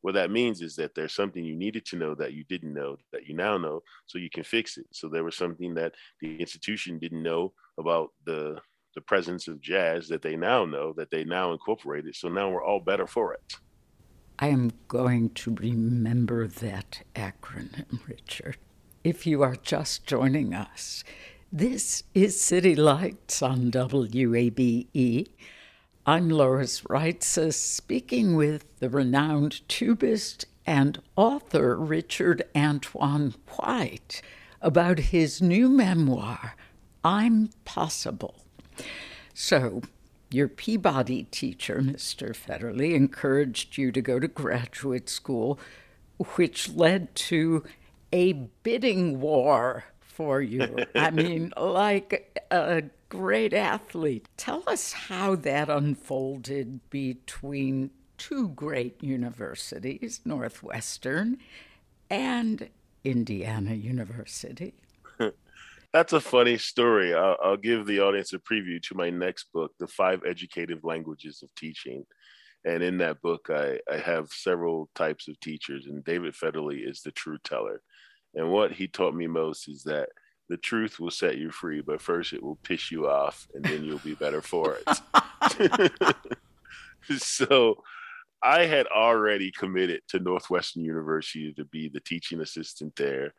[0.03, 2.97] What that means is that there's something you needed to know that you didn't know
[3.13, 4.87] that you now know, so you can fix it.
[4.93, 8.59] So there was something that the institution didn't know about the
[8.97, 12.17] the presence of jazz that they now know that they now incorporated.
[12.17, 13.55] So now we're all better for it.
[14.39, 18.57] I am going to remember that acronym, Richard.
[19.03, 21.05] If you are just joining us,
[21.51, 25.27] this is City Lights on WABE.
[26.05, 34.21] I'm Lois Reitzes, speaking with the renowned tubist and author Richard Antoine White
[34.61, 36.55] about his new memoir,
[37.03, 38.45] I'm Possible.
[39.33, 39.81] So,
[40.31, 42.37] your Peabody teacher, Mr.
[42.37, 45.59] Fedderly, encouraged you to go to graduate school,
[46.37, 47.65] which led to
[48.13, 50.77] a bidding war for you.
[50.95, 54.29] I mean, like a great athlete.
[54.37, 61.39] Tell us how that unfolded between two great universities, Northwestern
[62.11, 62.69] and
[63.05, 64.75] Indiana University.
[65.93, 67.15] That's a funny story.
[67.15, 71.43] I'll, I'll, give the audience a preview to my next book, The Five Educative Languages
[71.43, 72.05] of Teaching.
[72.65, 77.01] And in that book, I, I have several types of teachers, and David Fedderly is
[77.01, 77.81] the true teller.
[78.35, 80.09] And what he taught me most is that
[80.49, 83.85] the truth will set you free, but first it will piss you off, and then
[83.85, 86.17] you'll be better for it.
[87.19, 87.77] so
[88.43, 93.35] I had already committed to Northwestern University to be the teaching assistant there.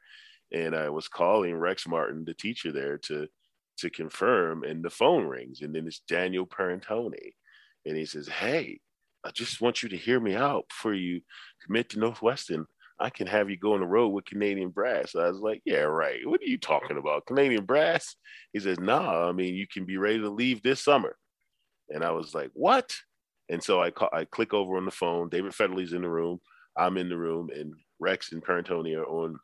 [0.53, 3.27] And I was calling Rex Martin, the teacher there, to
[3.77, 7.33] to confirm, and the phone rings, and then it's Daniel Perantoni.
[7.85, 8.79] And he says, Hey,
[9.25, 11.21] I just want you to hear me out before you
[11.65, 12.67] commit to Northwestern.
[13.01, 15.15] I can have you go on the road with Canadian Brass.
[15.15, 16.19] I was like, yeah, right.
[16.23, 17.25] What are you talking about?
[17.25, 18.15] Canadian Brass?
[18.53, 21.15] He says, nah, I mean, you can be ready to leave this summer.
[21.89, 22.93] And I was like, what?
[23.49, 25.29] And so I call, I click over on the phone.
[25.29, 26.39] David Fedderly's in the room.
[26.77, 29.37] I'm in the room, and Rex and Perantoni are on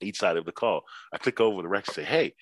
[0.00, 0.82] each side of the call.
[1.12, 2.34] I click over to Rex and say, hey,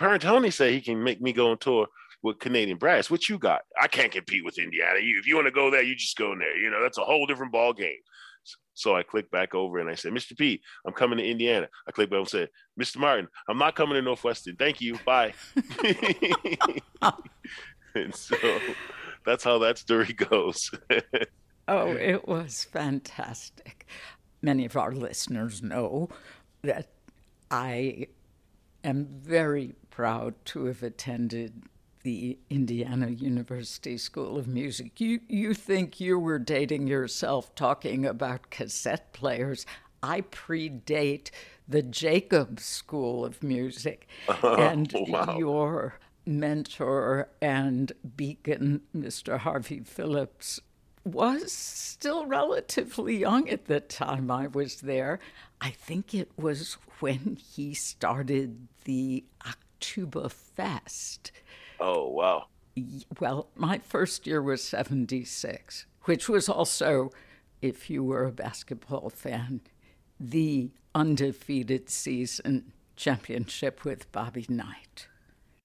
[0.00, 1.88] Perantoni said he can make me go on tour
[2.22, 3.10] with Canadian Brass.
[3.10, 3.62] What you got?
[3.80, 5.00] I can't compete with Indiana.
[5.00, 6.56] You, if you want to go there, you just go in there.
[6.56, 7.98] You know, that's a whole different ball game.
[8.74, 10.36] So I clicked back over and I said, Mr.
[10.36, 11.68] P, I'm coming to Indiana.
[11.88, 12.98] I clicked back and said, Mr.
[12.98, 14.56] Martin, I'm not coming to Northwestern.
[14.56, 14.98] Thank you.
[15.04, 15.32] Bye.
[17.94, 18.36] and so
[19.24, 20.70] that's how that story goes.
[21.68, 23.86] oh, it was fantastic.
[24.42, 26.08] Many of our listeners know
[26.62, 26.88] that
[27.50, 28.08] I
[28.82, 31.62] am very proud to have attended
[32.04, 35.00] the Indiana University School of Music.
[35.00, 39.66] You you think you were dating yourself talking about cassette players.
[40.02, 41.30] I predate
[41.66, 44.06] the Jacobs School of Music.
[44.42, 45.36] and oh, wow.
[45.38, 49.38] your mentor and beacon, Mr.
[49.38, 50.60] Harvey Phillips,
[51.04, 55.20] was still relatively young at the time I was there.
[55.60, 59.24] I think it was when he started the
[59.80, 61.30] Octubafest
[61.80, 62.46] Oh, wow.
[63.20, 67.10] Well, my first year was 76, which was also,
[67.62, 69.60] if you were a basketball fan,
[70.18, 75.08] the undefeated season championship with Bobby Knight.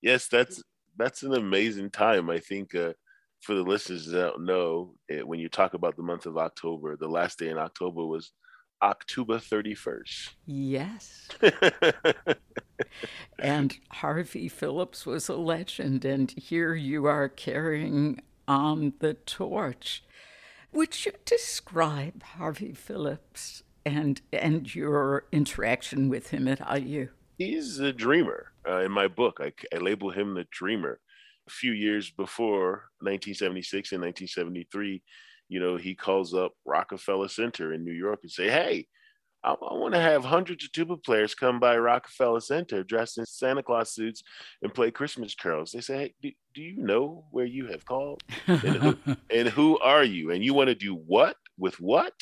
[0.01, 0.61] Yes, that's
[0.97, 2.29] that's an amazing time.
[2.29, 2.93] I think uh,
[3.41, 6.95] for the listeners that don't know, it, when you talk about the month of October,
[6.95, 8.33] the last day in October was
[8.81, 10.29] October 31st.
[10.45, 11.27] Yes.
[13.39, 20.03] and Harvey Phillips was a legend, and here you are carrying on the torch.
[20.71, 27.09] Would you describe Harvey Phillips and and your interaction with him at IU?
[27.37, 28.51] He's a dreamer.
[28.67, 30.99] Uh, in my book, I, I label him the dreamer.
[31.47, 35.01] A few years before 1976 and 1973,
[35.47, 38.87] you know, he calls up Rockefeller Center in New York and say, "Hey,
[39.43, 43.25] I, I want to have hundreds of tuba players come by Rockefeller Center dressed in
[43.25, 44.23] Santa Claus suits
[44.61, 48.23] and play Christmas carols." They say, "Hey, do, do you know where you have called?
[48.47, 48.97] and, who,
[49.29, 50.31] and who are you?
[50.31, 52.13] And you want to do what with what?"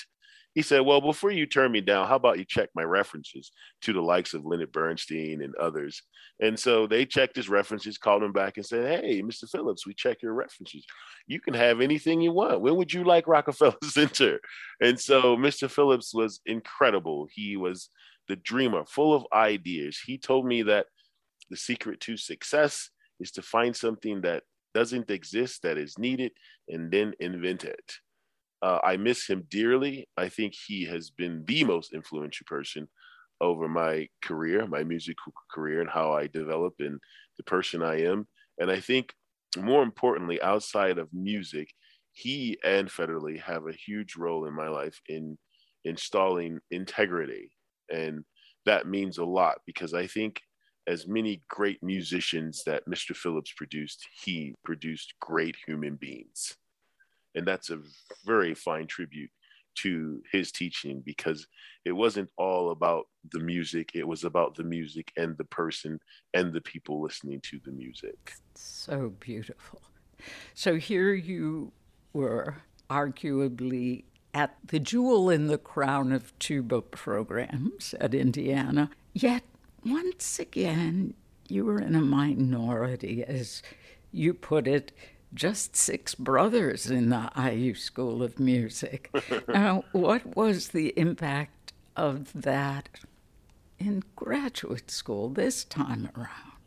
[0.58, 3.52] He said, Well, before you turn me down, how about you check my references
[3.84, 6.02] to the likes of Leonard Bernstein and others?
[6.40, 9.48] And so they checked his references, called him back and said, Hey, Mr.
[9.48, 10.84] Phillips, we check your references.
[11.28, 12.62] You can have anything you want.
[12.62, 14.40] When would you like Rockefeller Center?
[14.82, 15.70] And so Mr.
[15.70, 17.28] Phillips was incredible.
[17.32, 17.92] He was
[18.28, 20.00] the dreamer, full of ideas.
[20.04, 20.88] He told me that
[21.52, 22.90] the secret to success
[23.20, 24.42] is to find something that
[24.74, 26.32] doesn't exist, that is needed,
[26.68, 27.94] and then invent it.
[28.62, 30.08] Uh, I miss him dearly.
[30.18, 32.88] I think he has been the most influential person
[33.40, 37.00] over my career, my musical career, and how I develop and
[37.38, 38.28] the person I am.
[38.60, 39.14] And I think
[39.58, 41.70] more importantly, outside of music,
[42.12, 45.38] he and Fedderly have a huge role in my life in
[45.86, 47.52] installing integrity.
[47.94, 48.26] And
[48.66, 50.42] that means a lot because I think
[50.88, 53.16] as many great musicians that Mr.
[53.16, 56.58] Phillips produced, he produced great human beings.
[57.38, 57.80] And that's a
[58.26, 59.30] very fine tribute
[59.76, 61.46] to his teaching because
[61.86, 66.00] it wasn't all about the music, it was about the music and the person
[66.34, 68.34] and the people listening to the music.
[68.56, 69.82] So beautiful.
[70.56, 71.72] So here you
[72.12, 72.58] were,
[72.90, 79.44] arguably at the jewel in the crown of tuba programs at Indiana, yet
[79.86, 81.14] once again
[81.48, 83.62] you were in a minority, as
[84.12, 84.92] you put it
[85.34, 89.10] just six brothers in the IU School of Music.
[89.48, 92.90] now, what was the impact of that
[93.80, 96.58] in graduate school this time around?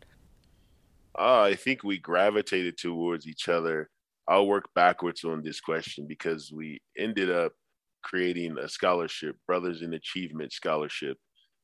[1.19, 3.89] Uh, I think we gravitated towards each other.
[4.29, 7.53] I'll work backwards on this question because we ended up
[8.03, 11.17] creating a scholarship, Brothers in Achievement Scholarship.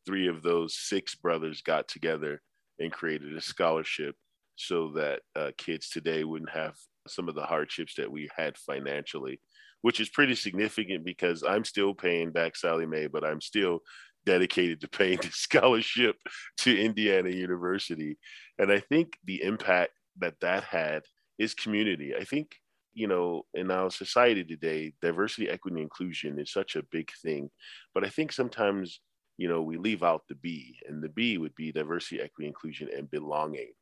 [0.05, 2.41] Three of those six brothers got together
[2.79, 4.15] and created a scholarship
[4.57, 6.75] so that uh, kids today wouldn't have
[7.07, 9.41] some of the hardships that we had financially,
[9.83, 13.81] which is pretty significant because I'm still paying back Sallie Mae, but I'm still
[14.25, 16.17] dedicated to paying the scholarship
[16.59, 18.19] to Indiana University.
[18.59, 21.03] And I think the impact that that had
[21.39, 22.15] is community.
[22.15, 22.57] I think,
[22.95, 27.51] you know, in our society today, diversity, equity, inclusion is such a big thing.
[27.95, 29.01] But I think sometimes,
[29.37, 32.89] you know, we leave out the B, and the B would be diversity, equity, inclusion,
[32.97, 33.73] and belonging.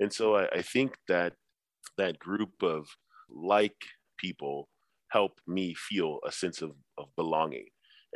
[0.00, 1.34] And so I, I think that
[1.98, 2.86] that group of
[3.30, 3.76] like
[4.18, 4.68] people
[5.08, 7.66] help me feel a sense of, of belonging.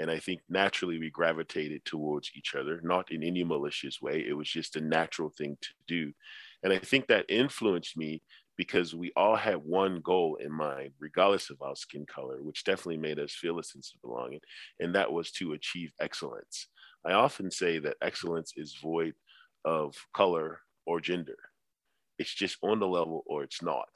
[0.01, 4.25] And I think naturally we gravitated towards each other, not in any malicious way.
[4.27, 6.13] It was just a natural thing to do.
[6.63, 8.23] And I think that influenced me
[8.57, 12.97] because we all had one goal in mind, regardless of our skin color, which definitely
[12.97, 14.41] made us feel a sense of belonging.
[14.81, 16.67] And that was to achieve excellence.
[17.05, 19.15] I often say that excellence is void
[19.65, 21.37] of color or gender.
[22.19, 23.89] It's just on the level or it's not.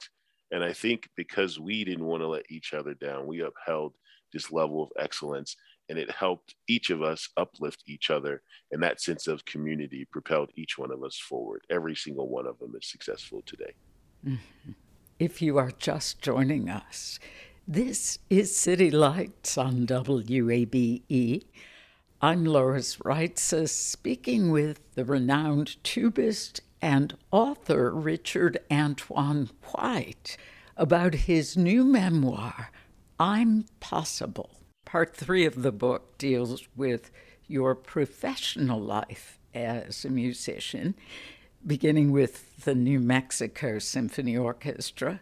[0.51, 3.93] And I think because we didn't want to let each other down, we upheld
[4.31, 5.55] this level of excellence
[5.89, 8.41] and it helped each of us uplift each other.
[8.71, 11.61] And that sense of community propelled each one of us forward.
[11.69, 13.73] Every single one of them is successful today.
[14.25, 14.71] Mm-hmm.
[15.19, 17.19] If you are just joining us,
[17.67, 21.45] this is City Lights on WABE.
[22.21, 30.35] I'm Lois Reitzes, speaking with the renowned tubist and author Richard Antoine White
[30.75, 32.71] about his new memoir,
[33.17, 34.49] I'm Possible.
[34.83, 37.09] Part three of the book deals with
[37.47, 40.95] your professional life as a musician,
[41.65, 45.21] beginning with the New Mexico Symphony Orchestra.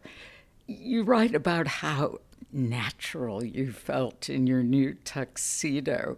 [0.65, 6.17] You write about how natural you felt in your new tuxedo.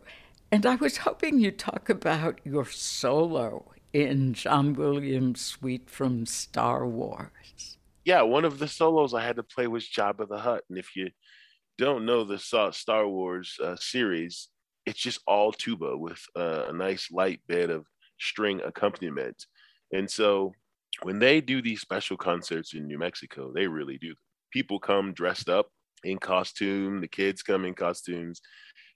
[0.53, 6.85] And I was hoping you'd talk about your solo in John Williams' suite from Star
[6.85, 7.77] Wars.
[8.03, 10.63] Yeah, one of the solos I had to play was Jabba the Hutt.
[10.69, 11.09] And if you
[11.77, 14.49] don't know the Star Wars uh, series,
[14.85, 17.85] it's just all tuba with uh, a nice light bed of
[18.19, 19.45] string accompaniment.
[19.93, 20.51] And so
[21.03, 24.13] when they do these special concerts in New Mexico, they really do.
[24.51, 25.67] People come dressed up
[26.03, 28.41] in costume, the kids come in costumes.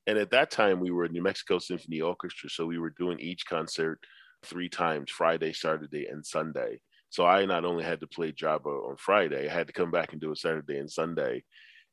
[0.06, 2.50] And at that time, we were New Mexico Symphony Orchestra.
[2.50, 4.00] So we were doing each concert
[4.43, 6.79] three times Friday, Saturday, and Sunday.
[7.09, 10.11] So I not only had to play Jabba on Friday, I had to come back
[10.11, 11.43] and do it Saturday and Sunday.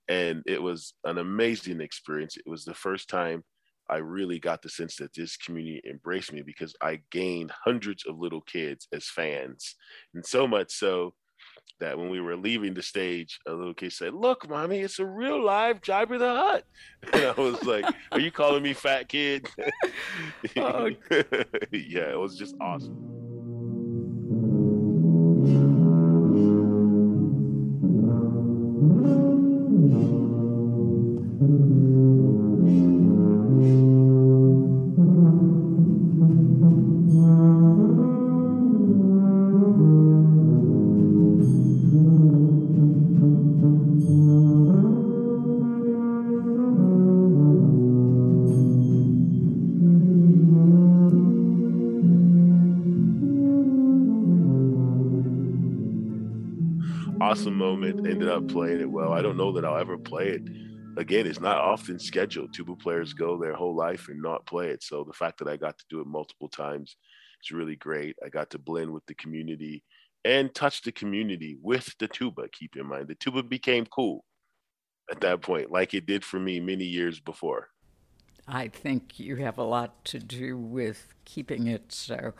[0.08, 2.36] And it was an amazing experience.
[2.36, 3.44] It was the first time
[3.88, 8.18] I really got the sense that this community embraced me because I gained hundreds of
[8.18, 9.76] little kids as fans.
[10.14, 11.14] And so much so
[11.80, 15.06] that when we were leaving the stage, a little kid said, Look, mommy, it's a
[15.06, 16.64] real live Jabba the Hutt."
[17.12, 19.48] And I was like, Are you calling me fat kid?
[20.56, 20.90] oh.
[21.70, 23.13] yeah, it was just awesome
[59.14, 60.42] I don't know that I'll ever play it
[60.96, 61.26] again.
[61.26, 62.52] It's not often scheduled.
[62.52, 64.82] Tuba players go their whole life and not play it.
[64.82, 66.96] So the fact that I got to do it multiple times
[67.42, 68.16] is really great.
[68.24, 69.84] I got to blend with the community
[70.24, 72.48] and touch the community with the tuba.
[72.52, 74.24] Keep in mind, the tuba became cool
[75.10, 77.68] at that point, like it did for me many years before.
[78.46, 82.34] I think you have a lot to do with keeping it so.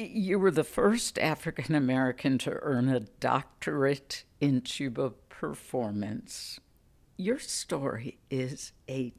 [0.00, 6.60] You were the first African American to earn a doctorate in tuba performance.
[7.16, 9.12] Your story is a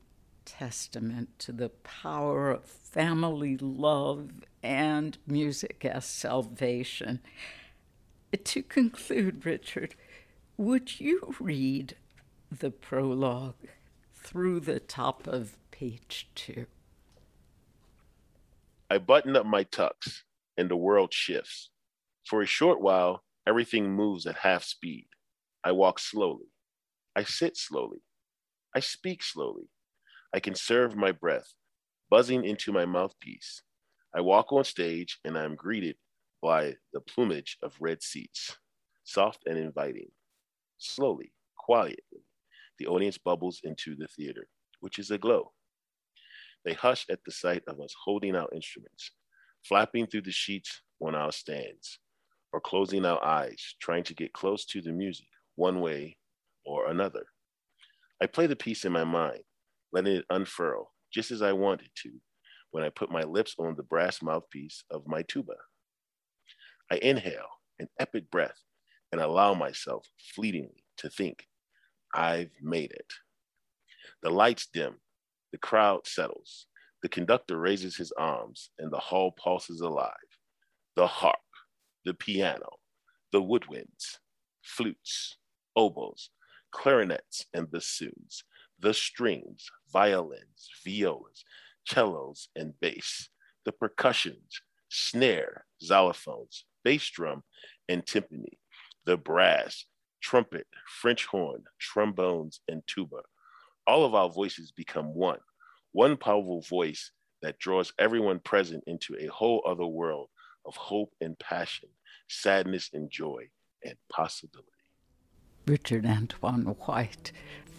[0.46, 4.30] testament to the power of family love
[4.64, 7.20] and music as salvation.
[8.42, 9.96] To conclude, Richard,
[10.56, 11.98] would you read
[12.50, 13.68] the prologue
[14.16, 16.68] through the top of page two?
[18.90, 20.22] I button up my tux
[20.60, 21.70] and the world shifts.
[22.28, 25.08] For a short while, everything moves at half speed.
[25.64, 26.48] I walk slowly.
[27.16, 28.00] I sit slowly.
[28.76, 29.70] I speak slowly.
[30.36, 31.54] I conserve my breath,
[32.10, 33.64] buzzing into my mouthpiece.
[34.14, 35.96] I walk on stage and I am greeted
[36.42, 38.58] by the plumage of red seats,
[39.06, 40.10] soft and inviting.
[40.78, 42.26] Slowly, quietly,
[42.78, 44.50] the audience bubbles into the theater,
[44.82, 45.54] which is aglow.
[46.66, 49.12] They hush at the sight of us holding our instruments,
[49.68, 52.00] flapping through the sheets on our stands,
[52.52, 56.18] or closing our eyes, trying to get close to the music one way
[56.66, 57.24] or another.
[58.22, 59.42] I play the piece in my mind,
[59.92, 62.12] letting it unfurl just as I wanted to
[62.72, 65.56] when I put my lips on the brass mouthpiece of my tuba.
[66.92, 67.48] I inhale
[67.80, 68.62] an epic breath
[69.12, 71.48] and allow myself fleetingly to think,
[72.14, 73.12] I've made it.
[74.22, 74.96] The lights dim,
[75.52, 76.68] the crowd settles,
[77.02, 80.14] the conductor raises his arms and the hall pulses alive.
[80.96, 81.38] The harp,
[82.06, 82.70] the piano,
[83.32, 84.18] the woodwinds,
[84.64, 85.38] flutes,
[85.76, 86.30] oboes,
[86.72, 88.44] clarinets and bassoons,
[88.80, 91.44] the strings, violins, violas,
[91.88, 93.30] cellos, and bass,
[93.66, 97.44] the percussions, snare, xylophones, bass drum,
[97.88, 98.58] and timpani,
[99.06, 99.86] the brass,
[100.22, 100.68] trumpet,
[101.02, 103.22] French horn, trombones, and tuba.
[103.88, 105.40] All of our voices become one
[105.92, 107.12] one powerful voice
[107.42, 110.30] that draws everyone present into a whole other world
[110.66, 111.90] of hope and passion,
[112.28, 113.50] sadness and joy,
[113.84, 114.68] and possibility.
[115.66, 117.32] Richard Antoine White,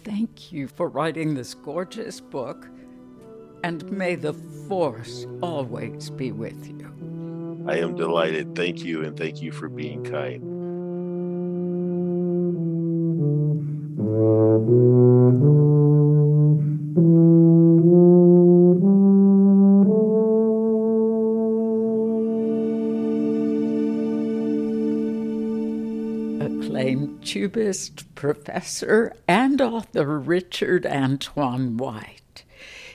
[0.03, 2.67] thank you for writing this gorgeous book,
[3.63, 4.33] and may the
[4.67, 7.65] force always be with you.
[7.67, 8.55] I am delighted.
[8.55, 10.60] Thank you, and thank you for being kind.
[27.51, 32.45] Tubist, professor, and author Richard Antoine White.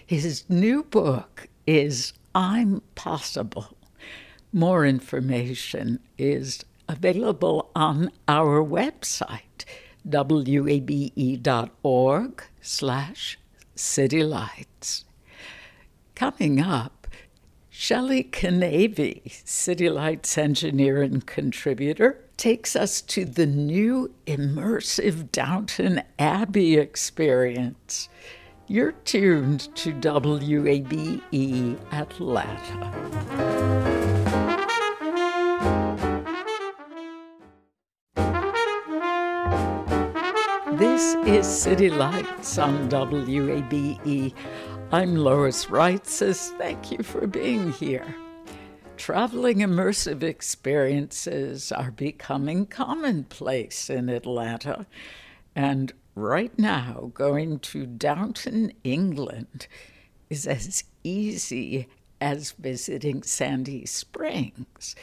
[0.07, 3.76] His new book is I'm Possible.
[4.54, 9.66] More information is available on our website,
[10.07, 10.84] wabe.org
[12.62, 13.38] slash
[13.76, 15.04] citylights.
[16.14, 16.95] Coming up,
[17.79, 26.79] Shelley Canavy, City Lights engineer and contributor, takes us to the new immersive Downton Abbey
[26.79, 28.09] experience.
[28.66, 33.27] You're tuned to WABE Atlanta.
[40.79, 44.33] This is City Lights on WABE.
[44.93, 46.57] I'm Lois Reitzes.
[46.59, 48.14] Thank you for being here.
[48.97, 54.87] Traveling immersive experiences are becoming commonplace in Atlanta.
[55.57, 59.66] And right now, going to Downton, England
[60.30, 61.89] is as easy
[62.20, 64.95] as visiting Sandy Springs.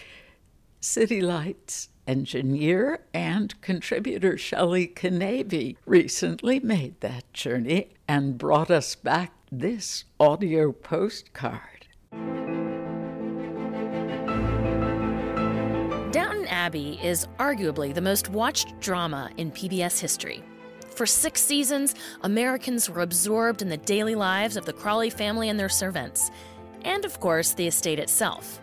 [0.80, 9.34] City Lights engineer and contributor Shelley Canavy recently made that journey and brought us back
[9.60, 11.86] this audio postcard.
[16.12, 20.44] Downton Abbey is arguably the most watched drama in PBS history.
[20.96, 21.94] For six seasons,
[22.24, 26.32] Americans were absorbed in the daily lives of the Crawley family and their servants,
[26.84, 28.60] and of course, the estate itself.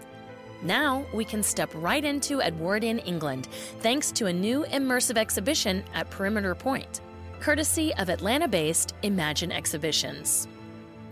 [0.61, 3.47] Now we can step right into Edwardian England
[3.78, 7.01] thanks to a new immersive exhibition at Perimeter Point,
[7.38, 10.49] courtesy of Atlanta based Imagine Exhibitions.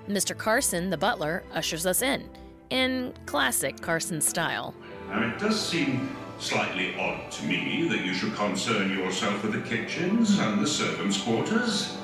[0.08, 0.36] Mr.
[0.36, 2.28] Carson, the butler, ushers us in,
[2.70, 4.74] in classic Carson style.
[5.08, 9.68] Now, it does seem Slightly odd to me that you should concern yourself with the
[9.68, 11.96] kitchens and the servants' quarters.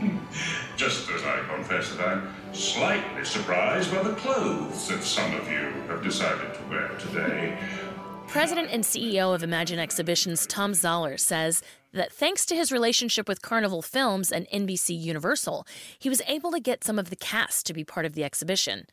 [0.76, 5.72] Just as I confess that I'm slightly surprised by the clothes that some of you
[5.88, 7.58] have decided to wear today.
[8.26, 11.62] President and CEO of Imagine Exhibitions Tom Zaller says
[11.92, 15.66] that thanks to his relationship with Carnival Films and NBC Universal,
[15.98, 18.86] he was able to get some of the cast to be part of the exhibition.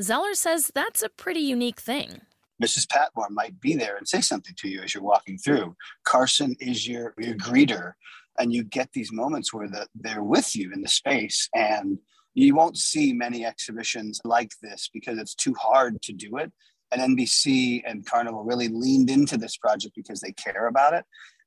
[0.00, 2.22] Zaller says that's a pretty unique thing.
[2.62, 2.88] Mrs.
[2.88, 5.74] Patmore might be there and say something to you as you're walking through.
[6.04, 7.92] Carson is your, your greeter,
[8.38, 11.48] and you get these moments where the, they're with you in the space.
[11.54, 11.98] And
[12.34, 16.52] you won't see many exhibitions like this because it's too hard to do it.
[16.90, 21.04] And NBC and Carnival really leaned into this project because they care about it.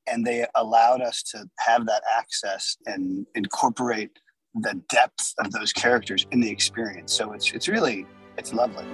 [0.07, 4.11] And they allowed us to have that access and incorporate
[4.53, 7.13] the depth of those characters in the experience.
[7.13, 8.05] So it's, it's really,
[8.37, 8.85] it's lovely.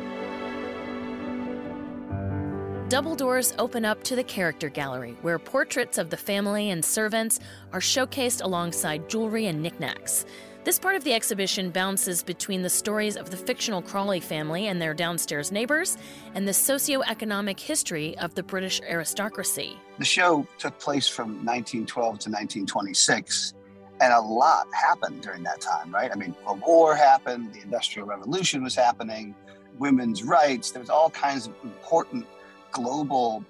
[2.89, 7.39] Double doors open up to the character gallery, where portraits of the family and servants
[7.72, 10.26] are showcased alongside jewelry and knickknacks.
[10.64, 14.80] This part of the exhibition bounces between the stories of the fictional Crawley family and
[14.80, 15.97] their downstairs neighbors
[16.36, 19.76] and the socio-economic history of the British aristocracy.
[19.97, 23.55] The show took place from 1912 to 1926,
[24.01, 26.12] and a lot happened during that time, right?
[26.12, 29.34] I mean, a war happened, the Industrial Revolution was happening,
[29.80, 32.28] women's rights, there was all kinds of important
[32.72, 33.43] global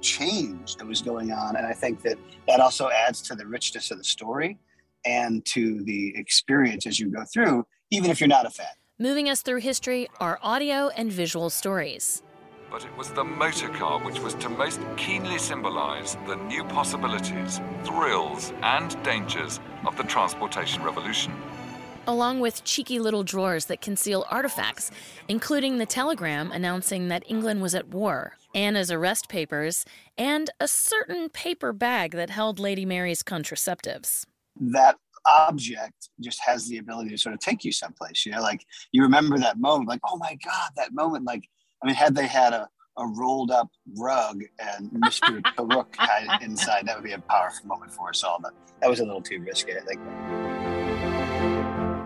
[0.00, 1.56] change that was going on.
[1.56, 2.16] And I think that
[2.48, 4.58] that also adds to the richness of the story
[5.04, 8.66] and to the experience as you go through, even if you're not a fan.
[8.98, 12.22] Moving us through history are audio and visual stories.
[12.70, 17.60] But it was the motor car which was to most keenly symbolize the new possibilities,
[17.84, 21.32] thrills, and dangers of the transportation revolution
[22.06, 24.90] along with cheeky little drawers that conceal artifacts,
[25.28, 29.84] including the telegram announcing that England was at war, Anna's arrest papers,
[30.16, 34.24] and a certain paper bag that held Lady Mary's contraceptives.
[34.60, 34.96] That
[35.26, 39.02] object just has the ability to sort of take you someplace, you know, like you
[39.02, 41.24] remember that moment, like, oh my God, that moment.
[41.24, 41.48] Like,
[41.82, 45.42] I mean, had they had a, a rolled up rug and Mr.
[45.56, 48.38] Pamuk had inside, that would be a powerful moment for us all.
[48.40, 50.00] But that was a little too risky, I think.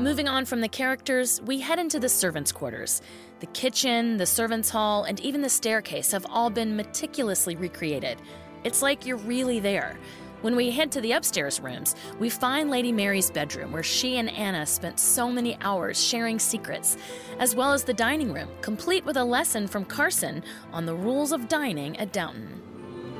[0.00, 3.02] Moving on from the characters, we head into the servants' quarters.
[3.40, 8.22] The kitchen, the servants' hall, and even the staircase have all been meticulously recreated.
[8.62, 9.98] It's like you're really there.
[10.40, 14.30] When we head to the upstairs rooms, we find Lady Mary's bedroom where she and
[14.30, 16.96] Anna spent so many hours sharing secrets,
[17.40, 21.32] as well as the dining room, complete with a lesson from Carson on the rules
[21.32, 22.62] of dining at Downton.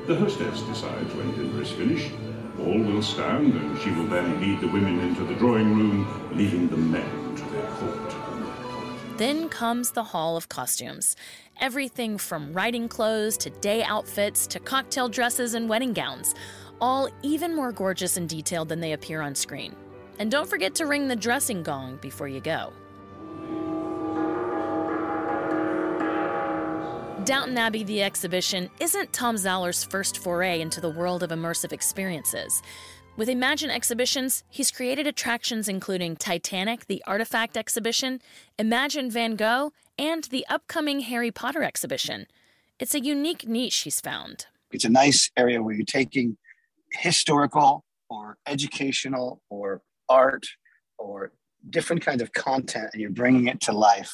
[0.06, 2.12] The hostess decides when dinner is finished
[2.60, 6.68] all will stand, and she will then lead the women into the drawing room, leaving
[6.68, 8.14] the men to their court.
[9.16, 11.16] Then comes the Hall of Costumes.
[11.60, 16.34] Everything from riding clothes to day outfits to cocktail dresses and wedding gowns,
[16.80, 19.74] all even more gorgeous and detailed than they appear on screen.
[20.18, 22.72] And don't forget to ring the dressing gong before you go.
[27.24, 32.62] Downton Abbey the exhibition isn't Tom Zaller's first foray into the world of immersive experiences.
[33.18, 38.22] With Imagine Exhibitions, he's created attractions including Titanic, the Artifact Exhibition,
[38.58, 42.28] Imagine Van Gogh, and the upcoming Harry Potter exhibition.
[42.78, 44.46] It's a unique niche he's found.
[44.70, 46.36] It's a nice area where you're taking
[46.92, 50.46] historical or educational or art
[50.98, 51.32] or
[51.70, 54.12] different kinds of content and you're bringing it to life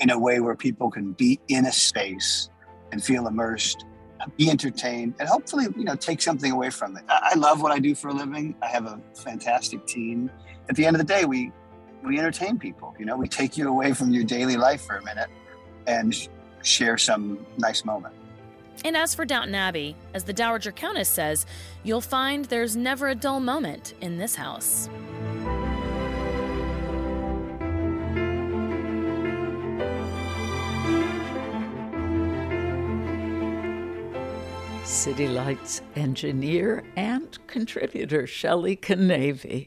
[0.00, 2.50] in a way where people can be in a space
[2.92, 3.84] and feel immersed
[4.36, 7.04] be entertained and hopefully you know take something away from it.
[7.08, 8.56] I love what i do for a living.
[8.62, 10.30] I have a fantastic team.
[10.68, 11.52] At the end of the day we
[12.02, 13.16] we entertain people you know?
[13.16, 15.28] We take you away from your daily life for a minute
[15.86, 16.28] and
[16.62, 18.14] share some nice moment.
[18.86, 21.44] And as for Downton Abbey, as the Dowager Countess says,
[21.82, 24.88] you'll find there's never a dull moment in this house.
[34.84, 39.66] City Lights engineer and contributor Shelley Canavy.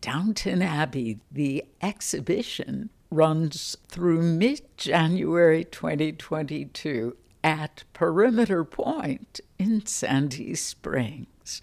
[0.00, 11.60] Downton Abbey, the exhibition, runs through mid January 2022 at Perimeter Point in Sandy Springs.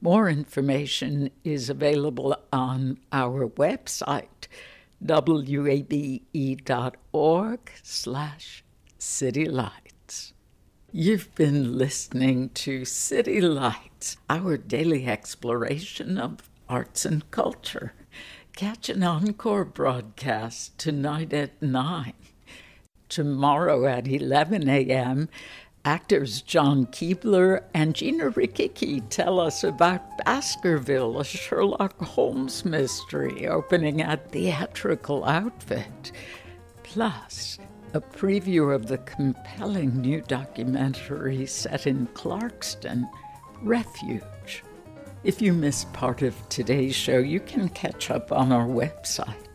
[0.00, 4.46] More information is available on our website,
[5.00, 6.00] wabe.org
[7.82, 8.64] slash
[8.98, 10.32] citylights.
[10.92, 17.92] You've been listening to City Lights, our daily exploration of arts and culture.
[18.54, 22.14] Catch an encore broadcast tonight at 9.
[23.08, 25.28] Tomorrow at 11 a.m.,
[25.84, 34.02] actors John Keabler and Gina Rickicki tell us about Baskerville, a Sherlock Holmes mystery opening
[34.02, 36.10] at Theatrical Outfit.
[36.82, 37.58] Plus,
[37.94, 43.08] a preview of the compelling new documentary set in Clarkston,
[43.62, 44.64] Refuge.
[45.22, 49.45] If you missed part of today's show, you can catch up on our website,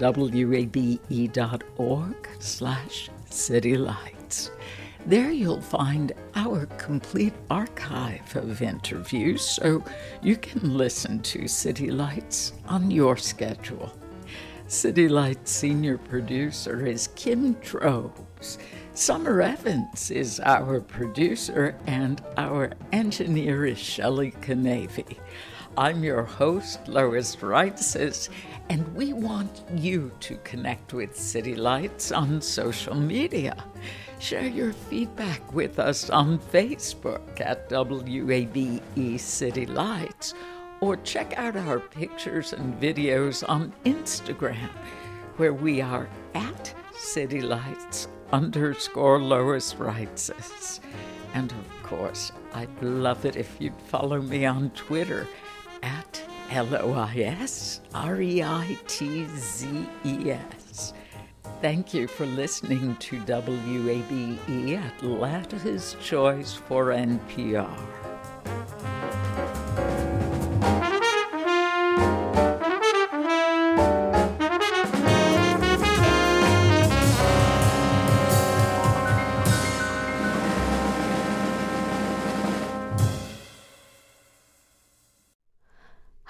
[0.00, 0.68] wabe.org
[2.38, 4.50] slash citylights.
[5.06, 9.82] There you'll find our complete archive of interviews so
[10.22, 13.92] you can listen to City Lights on your schedule.
[14.66, 18.58] City Lights senior producer is Kim Drobes.
[18.92, 25.16] Summer Evans is our producer, and our engineer is Shelley Canavy.
[25.78, 28.28] I'm your host, Lois Reitzes,
[28.70, 33.64] and we want you to connect with City Lights on social media.
[34.18, 40.34] Share your feedback with us on Facebook at WABE City Lights
[40.80, 44.70] or check out our pictures and videos on Instagram,
[45.36, 50.80] where we are at City Lights underscore Lois Reitzes.
[51.34, 55.26] And of course, I'd love it if you'd follow me on Twitter
[55.82, 60.94] at L O I S R E I T Z E S.
[61.60, 68.07] Thank you for listening to WABE Atlanta's Choice for NPR.